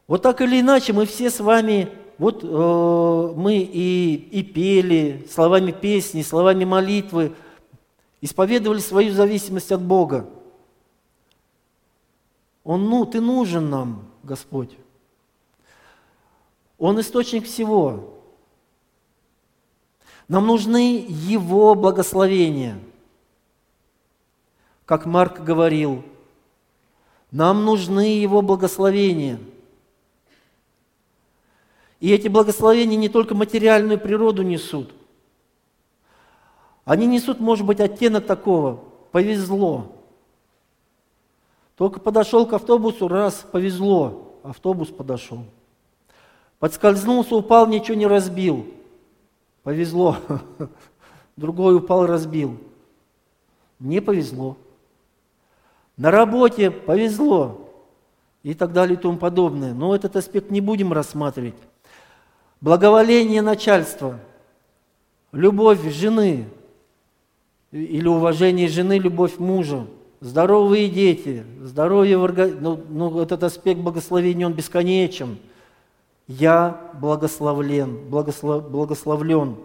вот 0.07 0.21
так 0.21 0.39
или 0.39 0.62
иначе 0.62 0.93
мы 0.93 1.05
все 1.05 1.29
с 1.29 1.41
вами, 1.41 1.89
вот 2.17 2.43
э, 2.43 3.34
мы 3.36 3.58
и, 3.58 4.15
и 4.15 4.43
пели 4.43 5.27
словами 5.30 5.71
песни, 5.71 6.23
словами 6.23 6.65
молитвы, 6.65 7.36
исповедовали 8.21 8.80
свою 8.80 9.13
зависимость 9.13 9.71
от 9.71 9.82
Бога. 9.82 10.27
Он, 12.63 12.89
ну, 12.89 13.06
ты 13.06 13.21
нужен 13.21 13.69
нам, 13.69 14.10
Господь. 14.23 14.75
Он 16.80 16.99
источник 16.99 17.45
всего. 17.45 18.15
Нам 20.27 20.47
нужны 20.47 21.06
Его 21.08 21.75
благословения. 21.75 22.80
Как 24.86 25.06
Марк 25.06 25.39
говорил, 25.41 26.03
нам 27.30 27.63
нужны 27.63 28.17
Его 28.17 28.41
благословения– 28.41 29.39
и 31.99 32.12
эти 32.12 32.27
благословения 32.27 32.97
не 32.97 33.10
только 33.10 33.33
материальную 33.33 33.99
природу 33.99 34.43
несут. 34.43 34.93
Они 36.86 37.07
несут, 37.07 37.39
может 37.39 37.65
быть, 37.65 37.79
оттенок 37.79 38.25
такого 38.25 38.83
«повезло». 39.12 39.93
Только 41.75 41.99
подошел 41.99 42.45
к 42.45 42.53
автобусу, 42.53 43.07
раз, 43.07 43.45
повезло, 43.51 44.39
автобус 44.43 44.89
подошел. 44.89 45.43
Подскользнулся, 46.60 47.36
упал, 47.36 47.67
ничего 47.67 47.95
не 47.95 48.07
разбил. 48.07 48.65
Повезло. 49.62 50.17
Другой 51.36 51.75
упал, 51.75 52.07
разбил. 52.07 52.57
Не 53.79 54.01
повезло. 54.01 54.57
На 55.97 56.10
работе 56.10 56.71
повезло. 56.71 57.69
И 58.41 58.55
так 58.55 58.73
далее 58.73 58.97
и 58.97 58.99
тому 58.99 59.17
подобное. 59.17 59.75
Но 59.75 59.93
этот 59.93 60.15
аспект 60.15 60.49
не 60.49 60.62
будем 60.62 60.93
рассматривать 60.93 61.53
благоволение 62.61 63.41
начальства, 63.41 64.19
любовь 65.31 65.81
жены 65.93 66.47
или 67.71 68.07
уважение 68.07 68.67
жены, 68.67 68.97
любовь 68.97 69.37
мужа, 69.37 69.87
здоровые 70.19 70.89
дети, 70.89 71.43
здоровье 71.61 72.17
в 72.17 72.23
организме, 72.23 72.61
ну, 72.61 72.83
ну, 72.89 73.21
этот 73.21 73.43
аспект 73.43 73.79
благословения, 73.79 74.45
он 74.45 74.53
бесконечен. 74.53 75.37
Я 76.27 76.91
благословлен, 76.99 78.09
благослов, 78.09 78.69
благословлен. 78.69 79.55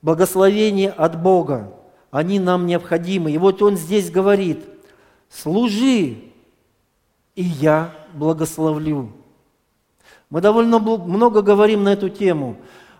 Благословение 0.00 0.90
от 0.90 1.20
Бога, 1.20 1.72
они 2.10 2.38
нам 2.38 2.66
необходимы. 2.66 3.32
И 3.32 3.38
вот 3.38 3.60
он 3.62 3.76
здесь 3.76 4.10
говорит, 4.10 4.64
служи, 5.28 6.16
и 7.34 7.42
я 7.42 7.94
благословлю. 8.14 9.12
Мы 10.30 10.40
довольно 10.40 10.78
много 10.78 11.42
говорим 11.42 11.84
на 11.84 11.94
эту 11.94 12.08
тему. 12.08 12.56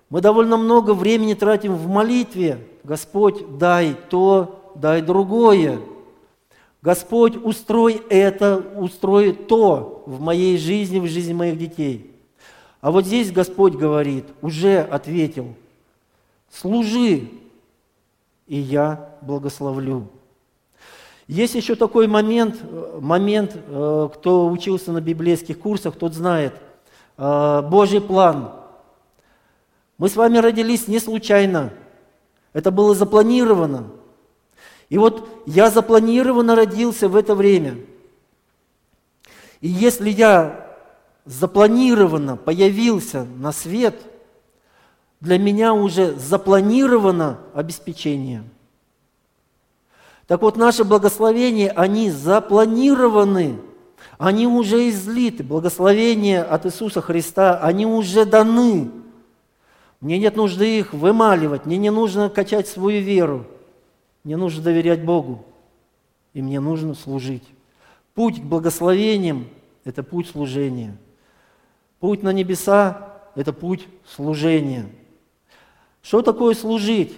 Мы 0.08 0.20
довольно 0.20 0.56
много 0.56 0.92
времени 0.92 1.34
тратим 1.34 1.74
в 1.74 1.86
молитве. 1.86 2.66
Господь, 2.84 3.58
дай 3.58 3.94
то, 4.08 4.72
дай 4.74 5.02
другое. 5.02 5.80
Господь, 6.80 7.36
устрой 7.36 8.00
это, 8.08 8.64
устрой 8.76 9.32
то 9.32 10.04
в 10.06 10.20
моей 10.20 10.56
жизни, 10.56 11.00
в 11.00 11.06
жизни 11.06 11.34
моих 11.34 11.58
детей. 11.58 12.10
А 12.80 12.90
вот 12.90 13.04
здесь 13.04 13.32
Господь 13.32 13.74
говорит, 13.74 14.24
уже 14.40 14.80
ответил, 14.80 15.54
служи, 16.50 17.28
и 18.46 18.56
я 18.56 19.10
благословлю. 19.20 20.06
Есть 21.26 21.56
еще 21.56 21.74
такой 21.74 22.06
момент, 22.06 22.56
момент, 23.00 23.54
э, 23.54 24.08
кто 24.14 24.48
учился 24.48 24.92
на 24.92 25.02
библейских 25.02 25.58
курсах, 25.58 25.96
тот 25.96 26.14
знает– 26.14 26.54
Э, 26.62 26.67
Божий 27.18 28.00
план. 28.00 28.52
Мы 29.98 30.08
с 30.08 30.14
вами 30.14 30.38
родились 30.38 30.86
не 30.86 31.00
случайно. 31.00 31.72
Это 32.52 32.70
было 32.70 32.94
запланировано. 32.94 33.88
И 34.88 34.96
вот 34.96 35.28
я 35.44 35.70
запланированно 35.70 36.54
родился 36.54 37.08
в 37.08 37.16
это 37.16 37.34
время. 37.34 37.76
И 39.60 39.68
если 39.68 40.08
я 40.10 40.76
запланированно 41.24 42.36
появился 42.36 43.24
на 43.24 43.50
свет, 43.50 44.00
для 45.20 45.38
меня 45.38 45.74
уже 45.74 46.14
запланировано 46.14 47.40
обеспечение. 47.52 48.44
Так 50.28 50.42
вот, 50.42 50.56
наши 50.56 50.84
благословения, 50.84 51.72
они 51.72 52.10
запланированы 52.10 53.58
они 54.18 54.48
уже 54.48 54.88
излиты, 54.88 55.44
благословения 55.44 56.42
от 56.42 56.66
Иисуса 56.66 57.00
Христа, 57.00 57.58
они 57.60 57.86
уже 57.86 58.24
даны. 58.24 58.90
Мне 60.00 60.18
нет 60.18 60.36
нужды 60.36 60.80
их 60.80 60.92
вымаливать, 60.92 61.66
мне 61.66 61.78
не 61.78 61.90
нужно 61.90 62.28
качать 62.28 62.66
свою 62.66 63.00
веру, 63.00 63.46
мне 64.24 64.36
нужно 64.36 64.62
доверять 64.62 65.04
Богу, 65.04 65.44
и 66.34 66.42
мне 66.42 66.58
нужно 66.58 66.94
служить. 66.94 67.44
Путь 68.14 68.40
к 68.40 68.44
благословениям– 68.44 69.46
это 69.84 70.02
путь 70.02 70.28
служения. 70.28 70.96
Путь 72.00 72.24
на 72.24 72.32
небеса– 72.32 73.14
это 73.36 73.52
путь 73.52 73.86
служения. 74.04 74.86
Что 76.02 76.22
такое 76.22 76.54
служить? 76.54 77.16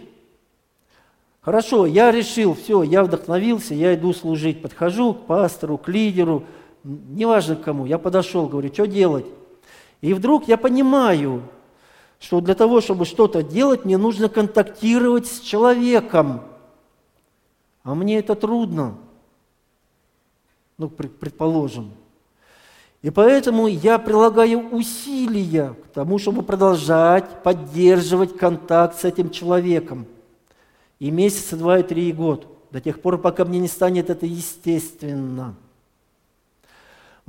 Хорошо, 1.40 1.86
я 1.86 2.12
решил, 2.12 2.54
все, 2.54 2.82
я 2.82 3.02
вдохновился, 3.02 3.72
я 3.72 3.94
иду 3.94 4.12
служить. 4.12 4.60
Подхожу 4.60 5.14
к 5.14 5.24
пастору, 5.24 5.78
к 5.78 5.88
лидеру– 5.88 6.44
неважно 6.84 7.56
к 7.56 7.62
кому, 7.62 7.86
я 7.86 7.98
подошел, 7.98 8.48
говорю, 8.48 8.72
что 8.72 8.86
делать? 8.86 9.26
И 10.00 10.14
вдруг 10.14 10.48
я 10.48 10.56
понимаю, 10.56 11.42
что 12.18 12.40
для 12.40 12.54
того, 12.54 12.80
чтобы 12.80 13.04
что-то 13.04 13.42
делать, 13.42 13.84
мне 13.84 13.98
нужно 13.98 14.28
контактировать 14.28 15.26
с 15.26 15.40
человеком. 15.40 16.42
А 17.82 17.94
мне 17.94 18.18
это 18.18 18.34
трудно. 18.34 18.98
Ну, 20.76 20.88
предположим. 20.88 21.92
И 23.02 23.08
поэтому 23.08 23.66
я 23.66 23.98
прилагаю 23.98 24.68
усилия 24.70 25.74
к 25.82 25.88
тому, 25.94 26.18
чтобы 26.18 26.42
продолжать 26.42 27.42
поддерживать 27.42 28.36
контакт 28.36 29.00
с 29.00 29.04
этим 29.04 29.30
человеком. 29.30 30.06
И 30.98 31.10
месяца 31.10 31.56
два, 31.56 31.78
и 31.78 31.82
три, 31.82 32.10
и 32.10 32.12
год. 32.12 32.46
До 32.70 32.80
тех 32.80 33.00
пор, 33.00 33.18
пока 33.18 33.46
мне 33.46 33.58
не 33.58 33.68
станет 33.68 34.10
это 34.10 34.26
естественно. 34.26 35.56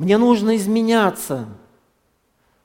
Мне 0.02 0.18
нужно 0.18 0.56
изменяться, 0.56 1.46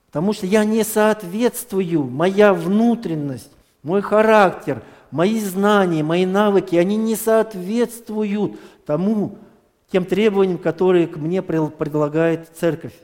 потому 0.06 0.32
что 0.32 0.46
я 0.46 0.64
не 0.64 0.82
соответствую, 0.84 2.04
моя 2.04 2.54
внутренность, 2.54 3.50
мой 3.82 4.00
характер, 4.00 4.82
мои 5.10 5.38
знания, 5.40 6.02
мои 6.02 6.24
навыки, 6.24 6.76
они 6.76 6.96
не 6.96 7.14
соответствуют 7.14 8.58
тому, 8.86 9.36
тем 9.92 10.06
требованиям, 10.06 10.56
которые 10.56 11.08
мне 11.08 11.42
предлагает 11.42 12.56
церковь. 12.58 12.94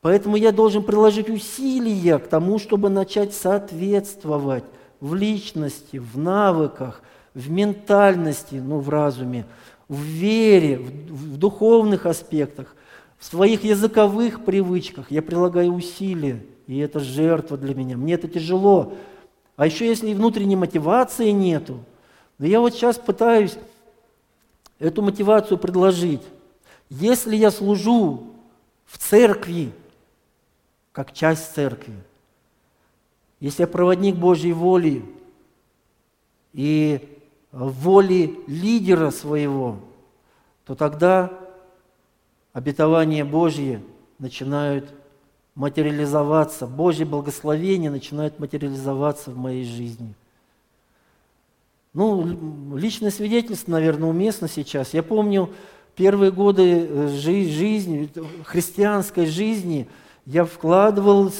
Поэтому 0.00 0.34
я 0.34 0.50
должен 0.50 0.82
приложить 0.82 1.30
усилия 1.30 2.18
к 2.18 2.26
тому, 2.26 2.58
чтобы 2.58 2.88
начать 2.88 3.34
соответствовать 3.34 4.64
в 4.98 5.14
личности, 5.14 5.98
в 5.98 6.18
навыках, 6.18 7.02
в 7.34 7.48
ментальности, 7.52 8.56
ну, 8.56 8.80
в 8.80 8.88
разуме, 8.88 9.46
в 9.88 10.00
вере, 10.00 10.78
в, 10.78 11.34
в 11.34 11.36
духовных 11.36 12.06
аспектах, 12.06 12.74
в 13.18 13.24
своих 13.24 13.64
языковых 13.64 14.44
привычках. 14.44 15.10
Я 15.10 15.22
прилагаю 15.22 15.72
усилия, 15.72 16.44
и 16.66 16.78
это 16.78 17.00
жертва 17.00 17.56
для 17.56 17.74
меня. 17.74 17.96
Мне 17.96 18.14
это 18.14 18.28
тяжело. 18.28 18.94
А 19.56 19.66
еще 19.66 19.86
если 19.86 20.14
внутренней 20.14 20.56
мотивации 20.56 21.30
нету, 21.30 21.78
да 22.38 22.46
я 22.46 22.60
вот 22.60 22.74
сейчас 22.74 22.98
пытаюсь 22.98 23.56
эту 24.78 25.02
мотивацию 25.02 25.58
предложить. 25.58 26.22
Если 26.90 27.36
я 27.36 27.50
служу 27.50 28.34
в 28.86 28.98
церкви, 28.98 29.72
как 30.92 31.12
часть 31.12 31.54
церкви, 31.54 31.94
если 33.40 33.62
я 33.62 33.66
проводник 33.66 34.16
Божьей 34.16 34.52
воли 34.52 35.04
и 36.52 37.13
воли 37.54 38.38
лидера 38.46 39.10
своего, 39.10 39.76
то 40.66 40.74
тогда 40.74 41.32
обетования 42.52 43.24
Божьи 43.24 43.80
начинают 44.18 44.92
материализоваться, 45.54 46.66
Божье 46.66 47.06
благословение 47.06 47.90
начинает 47.90 48.38
материализоваться 48.38 49.30
в 49.30 49.36
моей 49.36 49.64
жизни– 49.64 50.14
ну, 51.94 52.76
личное 52.76 53.12
свидетельство, 53.12 53.70
наверное, 53.70 54.08
уместно 54.08 54.48
сейчас. 54.48 54.92
Я 54.94 55.04
помню 55.04 55.50
первые 55.94 56.32
годы 56.32 56.88
э, 56.90 57.08
жизни, 57.08 58.10
христианской 58.44 59.26
жизни, 59.26 59.86
я 60.26 60.44
вкладывал 60.44 61.30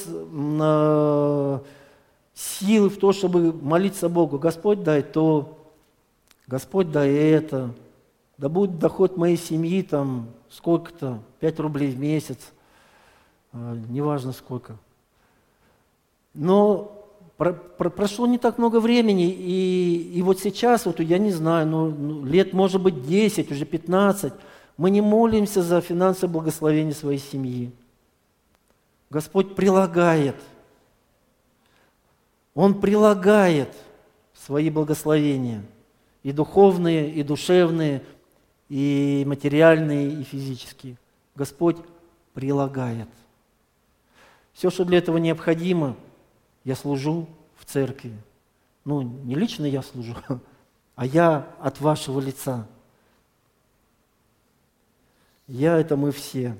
силы 2.35 2.88
в 2.88 2.98
то, 2.98 3.12
чтобы 3.12 3.53
молиться 3.53 4.09
Богу. 4.09 4.38
Господь 4.38 4.85
дай 4.85 5.03
то, 5.03 5.53
Господь 6.46 6.90
дай 6.90 7.11
это, 7.11 7.74
да 8.37 8.48
будет 8.48 8.78
доход 8.78 9.16
моей 9.16 9.37
семьи 9.37 9.83
там 9.83 10.28
сколько-то, 10.50 11.20
5 11.40 11.61
рублей 11.61 11.90
в 11.90 11.98
месяц, 11.98 12.38
э, 13.52 13.76
неважно 13.88 14.33
сколько. 14.33 14.76
Но 16.35 17.04
про, 17.37 17.52
про, 17.52 17.90
прошло 17.90 18.26
не 18.26 18.38
так 18.38 18.59
много 18.59 18.78
времени, 18.80 19.30
и, 19.30 20.12
и 20.14 20.22
вот 20.22 20.38
сейчас, 20.38 20.87
вот 20.87 21.00
я 21.00 21.18
не 21.18 21.33
знаю, 21.33 21.66
ну, 21.66 21.90
ну, 21.90 22.24
лет 22.24 22.52
может 22.52 22.83
быть 22.83 23.07
10, 23.07 23.50
уже 23.50 23.64
15, 23.64 24.33
мы 24.76 24.90
не 24.90 25.00
молимся 25.00 25.62
за 25.62 25.80
финансовое 25.80 26.33
благословение 26.33 26.94
своей 26.94 27.18
семьи. 27.18 27.72
Господь 29.11 29.54
прилагает. 29.54 30.37
Он 32.54 32.80
прилагает 32.80 33.74
свои 34.33 34.70
благословения, 34.70 35.62
и 36.24 36.32
духовные, 36.32 37.08
и 37.12 37.22
душевные, 37.22 38.02
и 38.68 39.22
материальные, 39.24 40.10
и 40.10 40.24
физические. 40.24 40.96
Господь 41.37 41.76
прилагает. 42.32 43.08
Все, 44.52 44.70
что 44.70 44.84
для 44.84 44.98
этого 44.98 45.18
необходимо– 45.18 45.96
я 46.64 46.74
служу 46.74 47.28
в 47.56 47.66
церкви. 47.66 48.12
Ну, 48.84 49.02
не 49.02 49.34
лично 49.34 49.66
я 49.66 49.82
служу, 49.82 50.16
а 50.96 51.06
я 51.06 51.54
от 51.60 51.80
вашего 51.80 52.20
лица. 52.20 52.66
Я– 55.46 55.78
это 55.78 55.96
мы 55.96 56.10
все. 56.10 56.56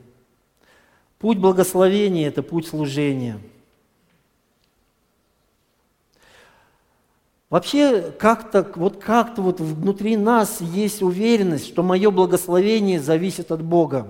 Путь 1.19 1.39
благословения– 1.39 2.29
это 2.29 2.43
путь 2.43 2.67
служения. 2.67 3.41
Вообще, 7.55 8.11
как-то 8.19 8.67
вот, 8.75 8.97
как 9.03 9.39
вот 9.39 9.61
внутри 9.61 10.17
нас 10.17 10.61
есть 10.61 11.03
уверенность, 11.03 11.69
что 11.69 11.83
мое 11.83 12.11
благословение 12.11 13.01
зависит 13.01 13.53
от 13.53 13.63
Бога. 13.63 14.09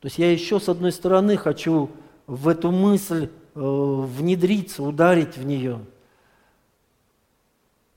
То 0.00 0.06
есть 0.06 0.18
я 0.18 0.32
еще 0.32 0.58
с 0.58 0.68
одной 0.68 0.90
стороны 0.92 1.36
хочу 1.36 1.90
в 2.26 2.48
эту 2.48 2.72
мысль 2.72 3.28
Э, 3.56 3.60
внедриться, 3.60 4.82
ударить 4.82 5.36
в 5.36 5.46
нее. 5.46 5.78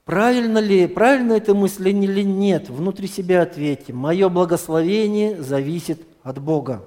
Правильно 0.06 0.60
ли, 0.60 0.86
правильно 0.86 1.34
эта 1.34 1.56
мысль 1.56 1.90
или 1.90 2.22
нет? 2.22 2.70
Внутри 2.70 3.08
себя 3.08 3.42
ответьте. 3.42 3.92
Мое 3.92 4.30
благословение 4.30 5.42
зависит 5.42 6.00
от 6.22 6.40
Бога. 6.40 6.86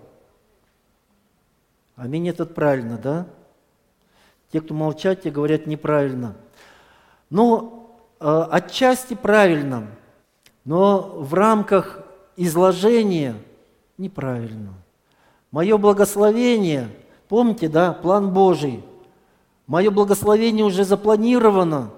Аминь, 1.96 2.28
это 2.28 2.46
правильно, 2.46 2.96
да? 2.96 3.26
Те, 4.52 4.60
кто 4.60 4.72
молчат, 4.72 5.22
те 5.22 5.32
говорят 5.32 5.66
неправильно. 5.66 6.36
Но 7.30 7.96
э, 8.18 8.46
отчасти 8.50 9.14
правильно, 9.14 9.86
но 10.64 10.98
в 11.16 11.32
рамках 11.32 12.00
изложения 12.36 13.36
неправильно. 13.96 14.74
Мое 15.50 15.78
благословение– 15.78 16.88
Помните, 17.30 17.68
да, 17.68 17.92
план 17.92 18.32
Божий. 18.32 18.82
Мое 19.68 19.92
благословение 19.92 20.64
уже 20.64 20.82
запланировано. 20.82 21.92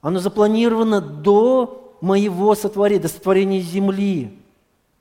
Оно 0.00 0.18
запланировано 0.18 1.02
до 1.02 1.94
моего 2.00 2.54
сотворения, 2.54 3.02
до 3.02 3.08
сотворения 3.08 3.60
земли. 3.60 4.38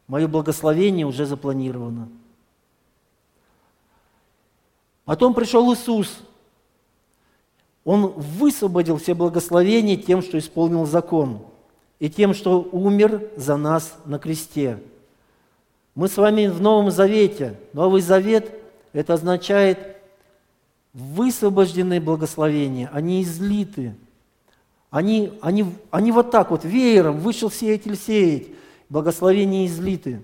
Мое 0.08 0.28
благословение 0.28 1.06
уже 1.06 1.26
запланировано. 1.26 2.10
Потом 5.06 5.34
пришел 5.34 5.74
Иисус. 5.74 6.20
Он 7.90 8.10
высвободил 8.10 8.98
все 8.98 9.16
благословения 9.16 9.98
тем, 9.98 10.22
что 10.22 10.38
исполнил 10.38 10.86
закон, 10.86 11.40
и 11.98 12.08
тем, 12.08 12.36
что 12.36 12.62
умер 12.62 13.32
за 13.36 13.58
нас 13.58 13.98
на 14.06 14.20
кресте. 14.20 14.78
Мы 15.96 16.08
с 16.08 16.16
вами 16.16 16.46
в 16.46 16.62
Новом 16.62 16.92
Завете. 16.92 17.56
Новый 17.74 18.02
Завет 18.02 18.54
это 18.94 19.16
означает 19.16 19.98
высвобожденные 20.94 22.00
благословения, 22.00 22.92
они 22.94 23.24
излиты. 23.24 23.96
Они, 24.92 25.34
они, 25.42 25.66
они 25.90 26.12
вот 26.12 26.30
так 26.30 26.52
вот, 26.52 26.64
веером, 26.64 27.18
вышел 27.18 27.50
сеятель 27.50 27.98
сеять, 27.98 28.50
благословения 28.90 29.66
излиты. 29.66 30.22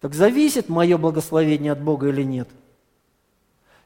Так 0.00 0.14
зависит 0.14 0.68
мое 0.68 0.98
благословение 0.98 1.70
от 1.70 1.80
Бога 1.80 2.08
или 2.08 2.24
нет? 2.24 2.48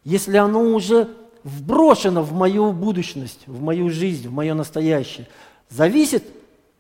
Если 0.05 0.39
оно 0.39 0.63
уже 0.63 1.15
вброшено 1.45 2.23
в 2.23 2.33
мою 2.33 2.73
будущность, 2.73 3.47
в 3.47 3.63
мою 3.63 3.91
жизнь, 3.91 4.27
в 4.29 4.33
мое 4.33 4.55
настоящее, 4.55 5.29
зависит 5.69 6.25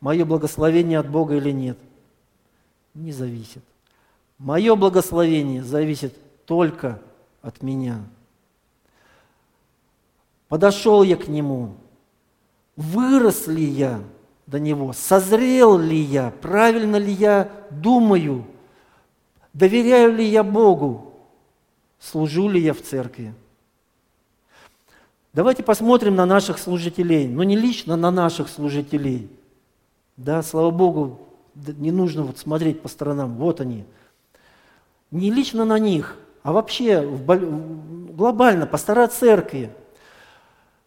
мое 0.00 0.24
благословение 0.24 0.98
от 0.98 1.09
Бога 1.09 1.37
или 1.37 1.50
нет? 1.50 1.79
Не 2.94 3.12
зависит. 3.12 3.62
Мое 4.38 4.74
благословение 4.74 5.62
зависит 5.62 6.16
только 6.46 7.00
от 7.42 7.62
меня. 7.62 8.00
Подошел 10.48 11.03
я 11.03 11.16
к 11.16 11.29
нему, 11.29 11.74
вырос 12.77 13.46
ли 13.46 13.64
я 13.64 14.00
до 14.46 14.59
него, 14.59 14.92
созрел 14.92 15.79
ли 15.79 15.98
я, 15.98 16.33
правильно 16.40 16.96
ли 16.96 17.12
я 17.12 17.50
думаю, 17.70 18.44
доверяю 19.53 20.14
ли 20.14 20.24
я 20.24 20.42
Богу, 20.42 21.14
служу 21.98 22.48
ли 22.48 22.61
я 22.61 22.74
в 22.74 22.83
церкви. 22.83 23.35
Давайте 25.35 25.64
посмотрим 25.64 26.14
на 26.14 26.27
наших 26.27 26.59
служителей, 26.59 27.27
но 27.27 27.42
не 27.42 27.57
лично 27.57 27.97
на 27.97 28.12
наших 28.12 28.49
служителей. 28.49 29.29
Да, 30.16 30.44
слава 30.44 30.70
Богу, 30.70 31.23
не 31.57 31.90
нужно 31.90 32.23
вот 32.23 32.38
смотреть 32.38 32.81
по 32.81 32.88
сторонам, 32.88 33.35
вот 33.35 33.61
они. 33.61 33.85
Не 35.11 35.33
лично 35.33 35.64
на 35.64 35.81
них, 35.81 36.16
а 36.44 36.53
вообще 36.53 37.03
глобально 37.03 38.68
пастора 38.68 39.09
церкви. 39.09 39.73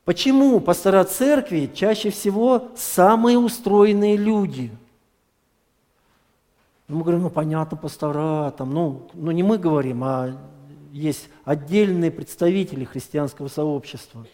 Почему 0.06 0.62
пастора 0.62 1.04
церкви 1.04 1.70
чаще 1.74 2.10
всего 2.10 2.70
самые 2.78 3.38
устроенные 3.38 4.16
люди? 4.16 4.72
Ну, 6.88 7.00
мы 7.00 7.02
говорим, 7.02 7.24
ну 7.24 7.30
понятно, 7.30 7.76
пастора, 7.76 8.52
там, 8.52 8.74
ну, 8.74 9.10
ну 9.14 9.32
не 9.32 9.44
мы 9.44 9.58
говорим, 9.58 10.06
а 10.06 10.38
есть 10.94 11.28
отдельные 11.44 12.12
представители 12.12 12.86
христианского 12.86 13.50
сообщества. 13.50 14.26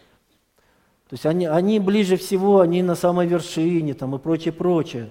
То 1.08 1.14
есть 1.14 1.26
они, 1.26 1.46
они 1.46 1.80
ближе 1.80 2.16
всего, 2.16 2.60
они 2.60 2.82
на 2.82 2.94
самой 2.94 3.26
вершине 3.26 3.94
там, 3.94 4.14
и 4.16 4.18
прочее, 4.18 4.52
прочее. 4.52 5.10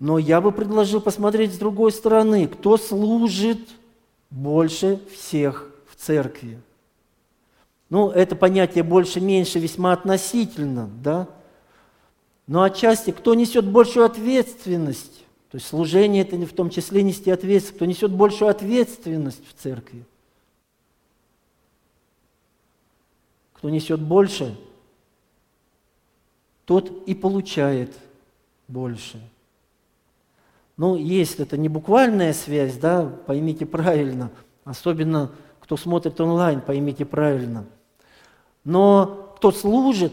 Но 0.00 0.18
я 0.18 0.40
бы 0.40 0.50
предложил 0.50 1.00
посмотреть 1.00 1.54
с 1.54 1.58
другой 1.58 1.92
стороны, 1.92 2.48
кто 2.48 2.76
служит 2.76 3.60
больше 4.30 5.00
всех 5.12 5.70
в 5.88 5.96
церкви. 5.96 6.60
Ну, 7.90 8.10
это 8.10 8.34
понятие 8.34 8.82
больше-меньше 8.82 9.60
весьма 9.60 9.92
относительно, 9.92 10.90
да? 11.02 11.28
Но 12.46 12.62
отчасти, 12.62 13.12
кто 13.12 13.34
несет 13.34 13.66
большую 13.66 14.04
ответственность, 14.04 15.24
то 15.50 15.56
есть 15.56 15.68
служение 15.68 16.22
это 16.22 16.36
в 16.36 16.52
том 16.52 16.68
числе 16.70 17.02
нести 17.02 17.30
ответственность, 17.30 17.76
кто 17.76 17.84
несет 17.84 18.10
большую 18.10 18.50
ответственность 18.50 19.42
в 19.48 19.62
церкви, 19.62 20.04
кто 23.54 23.70
несет 23.70 24.00
больше, 24.00 24.56
тот 26.64 26.90
и 27.06 27.14
получает 27.14 27.92
больше. 28.68 29.20
Ну, 30.76 30.96
есть 30.96 31.38
это 31.38 31.56
не 31.56 31.68
буквальная 31.68 32.32
связь, 32.32 32.76
да, 32.76 33.06
поймите 33.26 33.64
правильно, 33.64 34.30
особенно 34.64 35.30
кто 35.60 35.76
смотрит 35.76 36.20
онлайн, 36.20 36.60
поймите 36.60 37.04
правильно. 37.04 37.64
Но 38.64 39.32
кто 39.36 39.52
служит, 39.52 40.12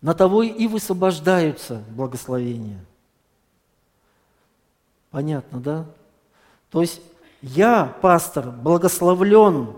на 0.00 0.14
того 0.14 0.42
и 0.42 0.66
высвобождаются 0.66 1.82
благословения. 1.90 2.84
Понятно, 5.10 5.60
да? 5.60 5.86
То 6.70 6.82
есть 6.82 7.00
я, 7.42 7.96
пастор, 8.00 8.50
благословлен 8.50 9.74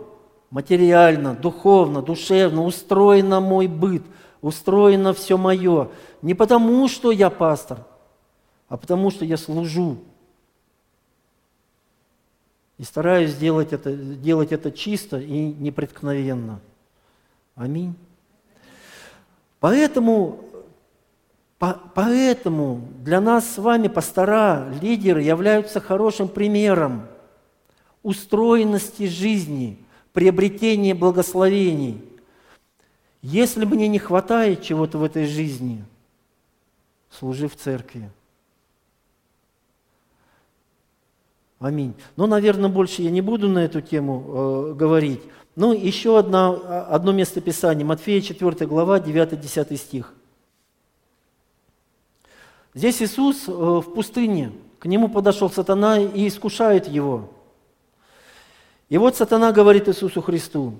материально, 0.50 1.34
духовно, 1.34 2.02
душевно, 2.02 2.64
устроено 2.64 3.40
мой 3.40 3.66
быт, 3.66 4.02
устроено 4.42 5.12
все 5.12 5.36
мое. 5.36 5.88
Не 6.22 6.34
потому, 6.34 6.88
что 6.88 7.10
я 7.10 7.30
пастор, 7.30 7.86
а 8.68 8.76
потому, 8.76 9.10
что 9.10 9.24
я 9.24 9.36
служу. 9.36 9.98
И 12.78 12.82
стараюсь 12.84 13.34
делать 13.34 13.72
это, 13.72 13.92
делать 13.94 14.52
это 14.52 14.70
чисто 14.70 15.18
и 15.18 15.52
непреткновенно. 15.52 16.60
Аминь. 17.54 17.94
Поэтому, 19.60 20.40
по, 21.58 21.78
поэтому 21.94 22.88
для 23.00 23.20
нас 23.20 23.46
с 23.54 23.58
вами 23.58 23.88
пастора, 23.88 24.72
лидеры 24.80 25.22
являются 25.22 25.80
хорошим 25.80 26.28
примером 26.28 27.06
устроенности 28.02 29.06
жизни, 29.06 29.78
приобретения 30.14 30.94
благословений. 30.94 32.02
Если 33.22 33.64
мне 33.64 33.88
не 33.88 33.98
хватает 33.98 34.62
чего-то 34.62 34.98
в 34.98 35.04
этой 35.04 35.26
жизни, 35.26 35.84
служи 37.10 37.48
в 37.48 37.56
церкви. 37.56 38.10
Аминь. 41.58 41.94
Но, 42.16 42.26
наверное, 42.26 42.70
больше 42.70 43.02
я 43.02 43.10
не 43.10 43.20
буду 43.20 43.48
на 43.48 43.58
эту 43.58 43.82
тему 43.82 44.24
э, 44.70 44.74
говорить. 44.74 45.20
Ну, 45.56 45.74
еще 45.74 46.18
одно, 46.18 46.58
одно 46.88 47.12
место 47.12 47.42
Писания, 47.42 47.84
Матфея 47.84 48.22
4 48.22 48.66
глава, 48.66 48.98
9-10 48.98 49.76
стих. 49.76 50.14
Здесь 52.72 53.02
Иисус 53.02 53.46
э, 53.46 53.52
в 53.52 53.92
пустыне, 53.94 54.52
к 54.78 54.86
нему 54.86 55.10
подошел 55.10 55.50
сатана 55.50 55.98
и 55.98 56.26
искушает 56.26 56.88
его. 56.88 57.28
И 58.88 58.96
вот 58.96 59.16
сатана 59.16 59.52
говорит 59.52 59.86
Иисусу 59.88 60.22
Христу, 60.22 60.74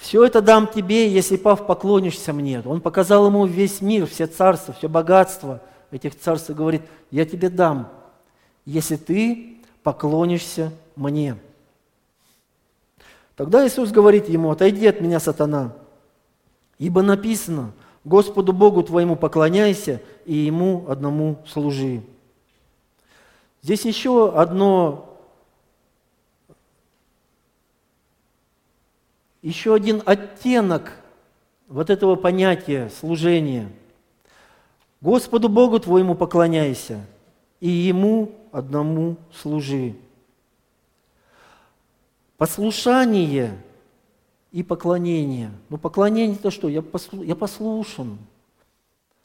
«Все 0.00 0.24
это 0.24 0.40
дам 0.40 0.66
тебе, 0.66 1.12
если, 1.12 1.36
пав, 1.36 1.66
поклонишься 1.66 2.32
мне». 2.32 2.62
Он 2.64 2.80
показал 2.80 3.26
ему 3.26 3.44
весь 3.44 3.82
мир, 3.82 4.06
все 4.06 4.26
царства, 4.26 4.72
все 4.72 4.88
богатство 4.88 5.60
этих 5.90 6.18
царств, 6.18 6.48
и 6.48 6.54
говорит, 6.54 6.82
«Я 7.10 7.26
тебе 7.26 7.50
дам, 7.50 7.88
если 8.64 8.96
ты 8.96 9.60
поклонишься 9.82 10.72
мне. 10.96 11.36
Тогда 13.36 13.66
Иисус 13.66 13.90
говорит 13.90 14.28
ему, 14.28 14.50
отойди 14.50 14.86
от 14.86 15.00
меня, 15.00 15.20
сатана, 15.20 15.72
ибо 16.78 17.02
написано, 17.02 17.72
Господу 18.04 18.52
Богу 18.52 18.82
твоему 18.82 19.16
поклоняйся 19.16 20.00
и 20.24 20.34
Ему 20.34 20.86
одному 20.88 21.38
служи. 21.46 22.02
Здесь 23.62 23.84
еще 23.84 24.32
одно, 24.34 25.09
еще 29.42 29.74
один 29.74 30.02
оттенок 30.04 30.92
вот 31.68 31.90
этого 31.90 32.16
понятия 32.16 32.90
служения. 33.00 33.70
Господу 35.00 35.48
Богу 35.48 35.80
твоему 35.80 36.14
поклоняйся 36.14 37.06
и 37.60 37.68
Ему 37.68 38.32
одному 38.52 39.16
служи. 39.32 39.94
Послушание 42.36 43.56
и 44.50 44.62
поклонение. 44.62 45.50
Ну, 45.68 45.78
поклонение 45.78 46.36
это 46.36 46.50
что? 46.50 46.68
Я, 46.68 46.82
послу, 46.82 47.22
я 47.22 47.36
послушан. 47.36 48.18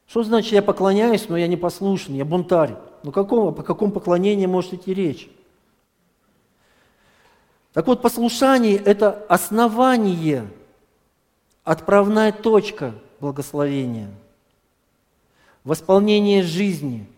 Что 0.07 0.23
значит 0.23 0.51
я 0.51 0.61
поклоняюсь, 0.61 1.27
но 1.29 1.37
я 1.37 1.47
не 1.47 1.57
послушан, 1.57 2.13
я 2.13 2.25
бунтарь? 2.25 2.75
Ну, 3.03 3.11
какого, 3.11 3.51
по 3.51 3.63
какому 3.63 3.91
поклонению 3.91 4.49
может 4.49 4.73
идти 4.73 4.93
речь? 4.93 5.29
Так 7.75 7.85
вот, 7.85 8.01
послушание– 8.01 8.77
это 8.85 9.23
основание, 9.29 10.47
отправная 11.63 12.31
точка 12.31 12.95
благословения, 13.19 14.09
восполнение 15.63 16.41
жизни– 16.41 17.07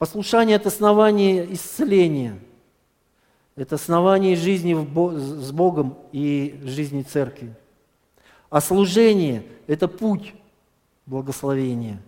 Послушание– 0.00 0.56
это 0.56 0.68
основание 0.68 1.52
исцеления. 1.52 2.38
Это 3.54 3.74
основание 3.74 4.34
жизни 4.34 4.72
с 4.72 5.52
Богом 5.52 5.98
и 6.10 6.58
жизни 6.64 7.02
церкви. 7.02 7.54
А 8.48 8.62
служение– 8.62 9.44
это 9.66 9.88
путь 9.88 10.32
благословения. 11.04 12.00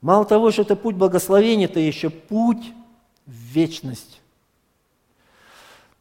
Мало 0.00 0.24
того, 0.24 0.50
что 0.50 0.62
это 0.62 0.74
путь 0.74 0.96
благословения, 0.96 1.66
это 1.66 1.78
еще 1.78 2.10
путь 2.10 2.72
в 3.26 3.30
вечность. 3.30 4.19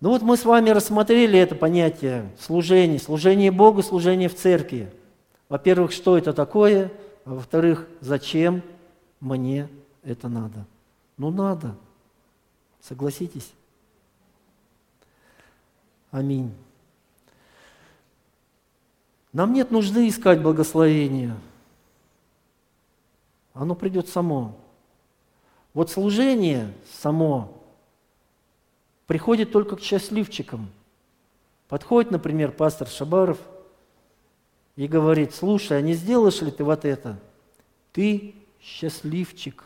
Ну 0.02 0.10
вот 0.10 0.22
мы 0.22 0.38
с 0.38 0.46
вами 0.46 0.70
рассмотрели 0.70 1.38
это 1.38 1.56
понятие 1.56 2.30
служения, 2.40 3.00
служение 3.00 3.52
Богу, 3.52 3.84
служение 3.84 4.30
в 4.30 4.36
церкви. 4.36 4.92
Во-первых, 5.50 5.92
что 5.92 6.18
это 6.18 6.32
такое, 6.32 6.92
а 7.26 7.34
во-вторых, 7.34 7.88
зачем 8.00 8.62
мне 9.20 9.68
это 10.04 10.30
надо. 10.30 10.66
Ну 11.18 11.32
надо. 11.32 11.76
Согласитесь? 12.82 13.52
Аминь. 16.12 16.54
Нам 19.34 19.54
нет 19.54 19.70
нужды 19.70 20.08
искать 20.08 20.42
благословения. 20.42 21.36
Оно 23.54 23.76
придет 23.76 24.08
само. 24.08 24.56
Вот 25.74 25.92
служение 25.92 26.74
само 27.02 27.59
приходит 29.10 29.52
только 29.52 29.76
к 29.76 29.82
счастливчикам. 29.82 30.70
Подходит, 31.68 32.12
например, 32.12 32.52
пастор 32.52 32.88
Шабаров 32.88 33.40
и 34.76 34.86
говорит, 34.86 35.34
слушай, 35.34 35.80
а 35.80 35.82
не 35.82 35.96
сделаешь 35.96 36.42
ли 36.42 36.52
ты 36.52 36.64
вот 36.64 36.86
это? 36.86 37.18
Ты 37.92 38.36
счастливчик. 38.62 39.64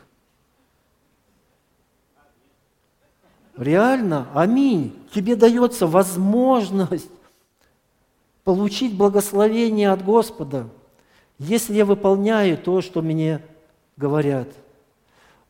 Реально, 3.58 4.30
аминь. 4.34 4.98
Тебе 5.14 5.36
дается 5.36 5.88
возможность 5.88 7.12
получить 8.46 8.96
благословение 8.96 9.91
от 9.91 10.06
Господа, 10.06 10.70
если 11.38 11.74
я 11.74 11.84
выполняю 11.84 12.58
то, 12.58 12.80
что 12.80 13.02
мне 13.02 13.41
говорят. 13.98 14.48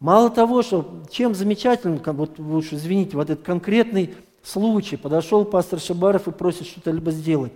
Мало 0.03 0.29
того, 0.29 0.63
что 0.63 1.01
чем 1.09 1.33
замечательно, 1.33 1.97
вот 2.11 2.37
вы 2.37 2.57
уж 2.57 2.73
извините, 2.73 3.15
вот 3.15 3.29
этот 3.29 3.45
конкретный 3.45 4.13
случай, 4.43 4.97
подошел 4.97 5.45
пастор 5.45 5.79
Шабаров 5.79 6.27
и 6.27 6.31
просит 6.31 6.67
что-то 6.67 6.91
либо 6.91 7.09
сделать. 7.11 7.53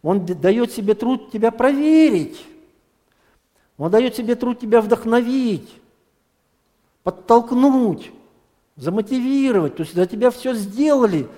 Он 0.00 0.24
дает 0.24 0.72
себе 0.72 0.94
труд 0.94 1.30
тебя 1.30 1.50
проверить. 1.50 2.42
Он 3.76 3.90
дает 3.90 4.16
себе 4.16 4.36
труд 4.36 4.58
тебя 4.58 4.80
вдохновить, 4.80 5.68
подтолкнуть, 7.02 8.10
замотивировать. 8.76 9.76
То 9.76 9.82
есть 9.82 9.94
за 9.94 10.06
тебя 10.06 10.30
все 10.30 10.54
сделали. 10.54 11.28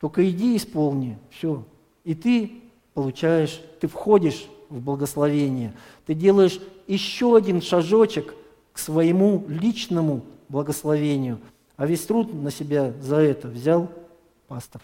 Только 0.00 0.26
иди 0.30 0.56
исполни, 0.56 1.18
все. 1.28 1.62
И 2.04 2.14
ты 2.14 2.52
получаешь, 2.94 3.60
ты 3.80 3.86
входишь 3.86 4.46
в 4.70 4.80
благословение. 4.80 5.74
Ты 6.06 6.14
делаешь 6.14 6.58
еще 6.86 7.36
один 7.36 7.60
шажочек 7.60 8.34
своему 8.78 9.44
личному 9.48 10.22
благословению. 10.48 11.38
А 11.76 11.86
весь 11.86 12.04
труд 12.04 12.32
на 12.32 12.50
себя 12.50 12.92
за 13.00 13.16
это 13.16 13.48
взял 13.48 13.90
пастор. 14.48 14.82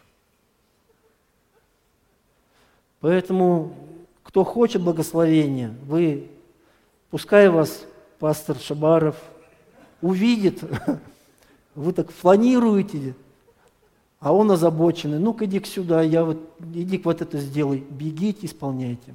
Поэтому, 3.00 3.74
кто 4.22 4.44
хочет 4.44 4.82
благословения, 4.82 5.74
вы, 5.86 6.28
пускай 7.10 7.48
вас 7.48 7.84
пастор 8.18 8.56
Шабаров 8.58 9.16
увидит, 10.00 10.60
вы 11.74 11.92
так 11.92 12.10
фланируете, 12.10 13.14
а 14.20 14.32
он 14.32 14.50
озабоченный. 14.50 15.18
Ну-ка 15.18 15.44
иди 15.44 15.62
сюда, 15.64 16.00
я 16.00 16.24
вот, 16.24 16.38
иди 16.72 16.96
вот 16.98 17.20
это 17.20 17.38
сделай, 17.38 17.84
бегите, 17.90 18.46
исполняйте. 18.46 19.14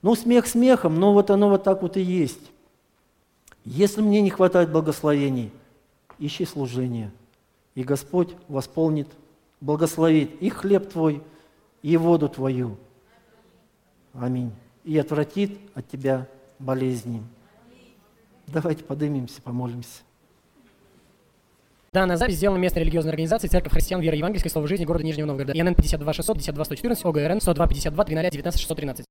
Ну, 0.00 0.14
смех 0.14 0.46
смехом, 0.46 0.98
но 0.98 1.12
вот 1.12 1.30
оно 1.30 1.50
вот 1.50 1.64
так 1.64 1.82
вот 1.82 1.96
и 1.96 2.00
есть. 2.00 2.50
Если 3.70 4.00
мне 4.00 4.22
не 4.22 4.30
хватает 4.30 4.72
благословений, 4.72 5.52
ищи 6.18 6.46
служение, 6.46 7.12
и 7.74 7.84
Господь 7.84 8.30
восполнит, 8.48 9.08
благословит 9.60 10.40
и 10.40 10.48
хлеб 10.48 10.90
твой, 10.90 11.22
и 11.82 11.98
воду 11.98 12.30
твою. 12.30 12.78
Аминь. 14.14 14.52
И 14.84 14.96
отвратит 14.96 15.58
от 15.74 15.86
тебя 15.86 16.26
болезни. 16.58 17.22
Давайте 18.46 18.84
поднимемся, 18.84 19.42
помолимся. 19.42 20.00
Данная 21.92 22.16
запись 22.16 22.36
сделана 22.36 22.56
местной 22.56 22.84
религиозной 22.84 23.12
организацией 23.12 23.50
Церковь 23.50 23.72
Христиан 23.72 24.00
Веры 24.00 24.16
Евангельской 24.16 24.50
Слова 24.50 24.66
Жизни 24.66 24.86
города 24.86 25.04
Нижнего 25.04 25.26
Новгорода. 25.26 25.52
ИНН 25.52 25.74
52 25.74 26.12
600 26.14 26.36
52 26.38 26.64
114 26.64 27.04
ОГРН 27.04 27.40
102 27.42 27.66
52 27.66 28.04
13 28.04 28.32
19 28.32 28.60
613. 28.60 29.04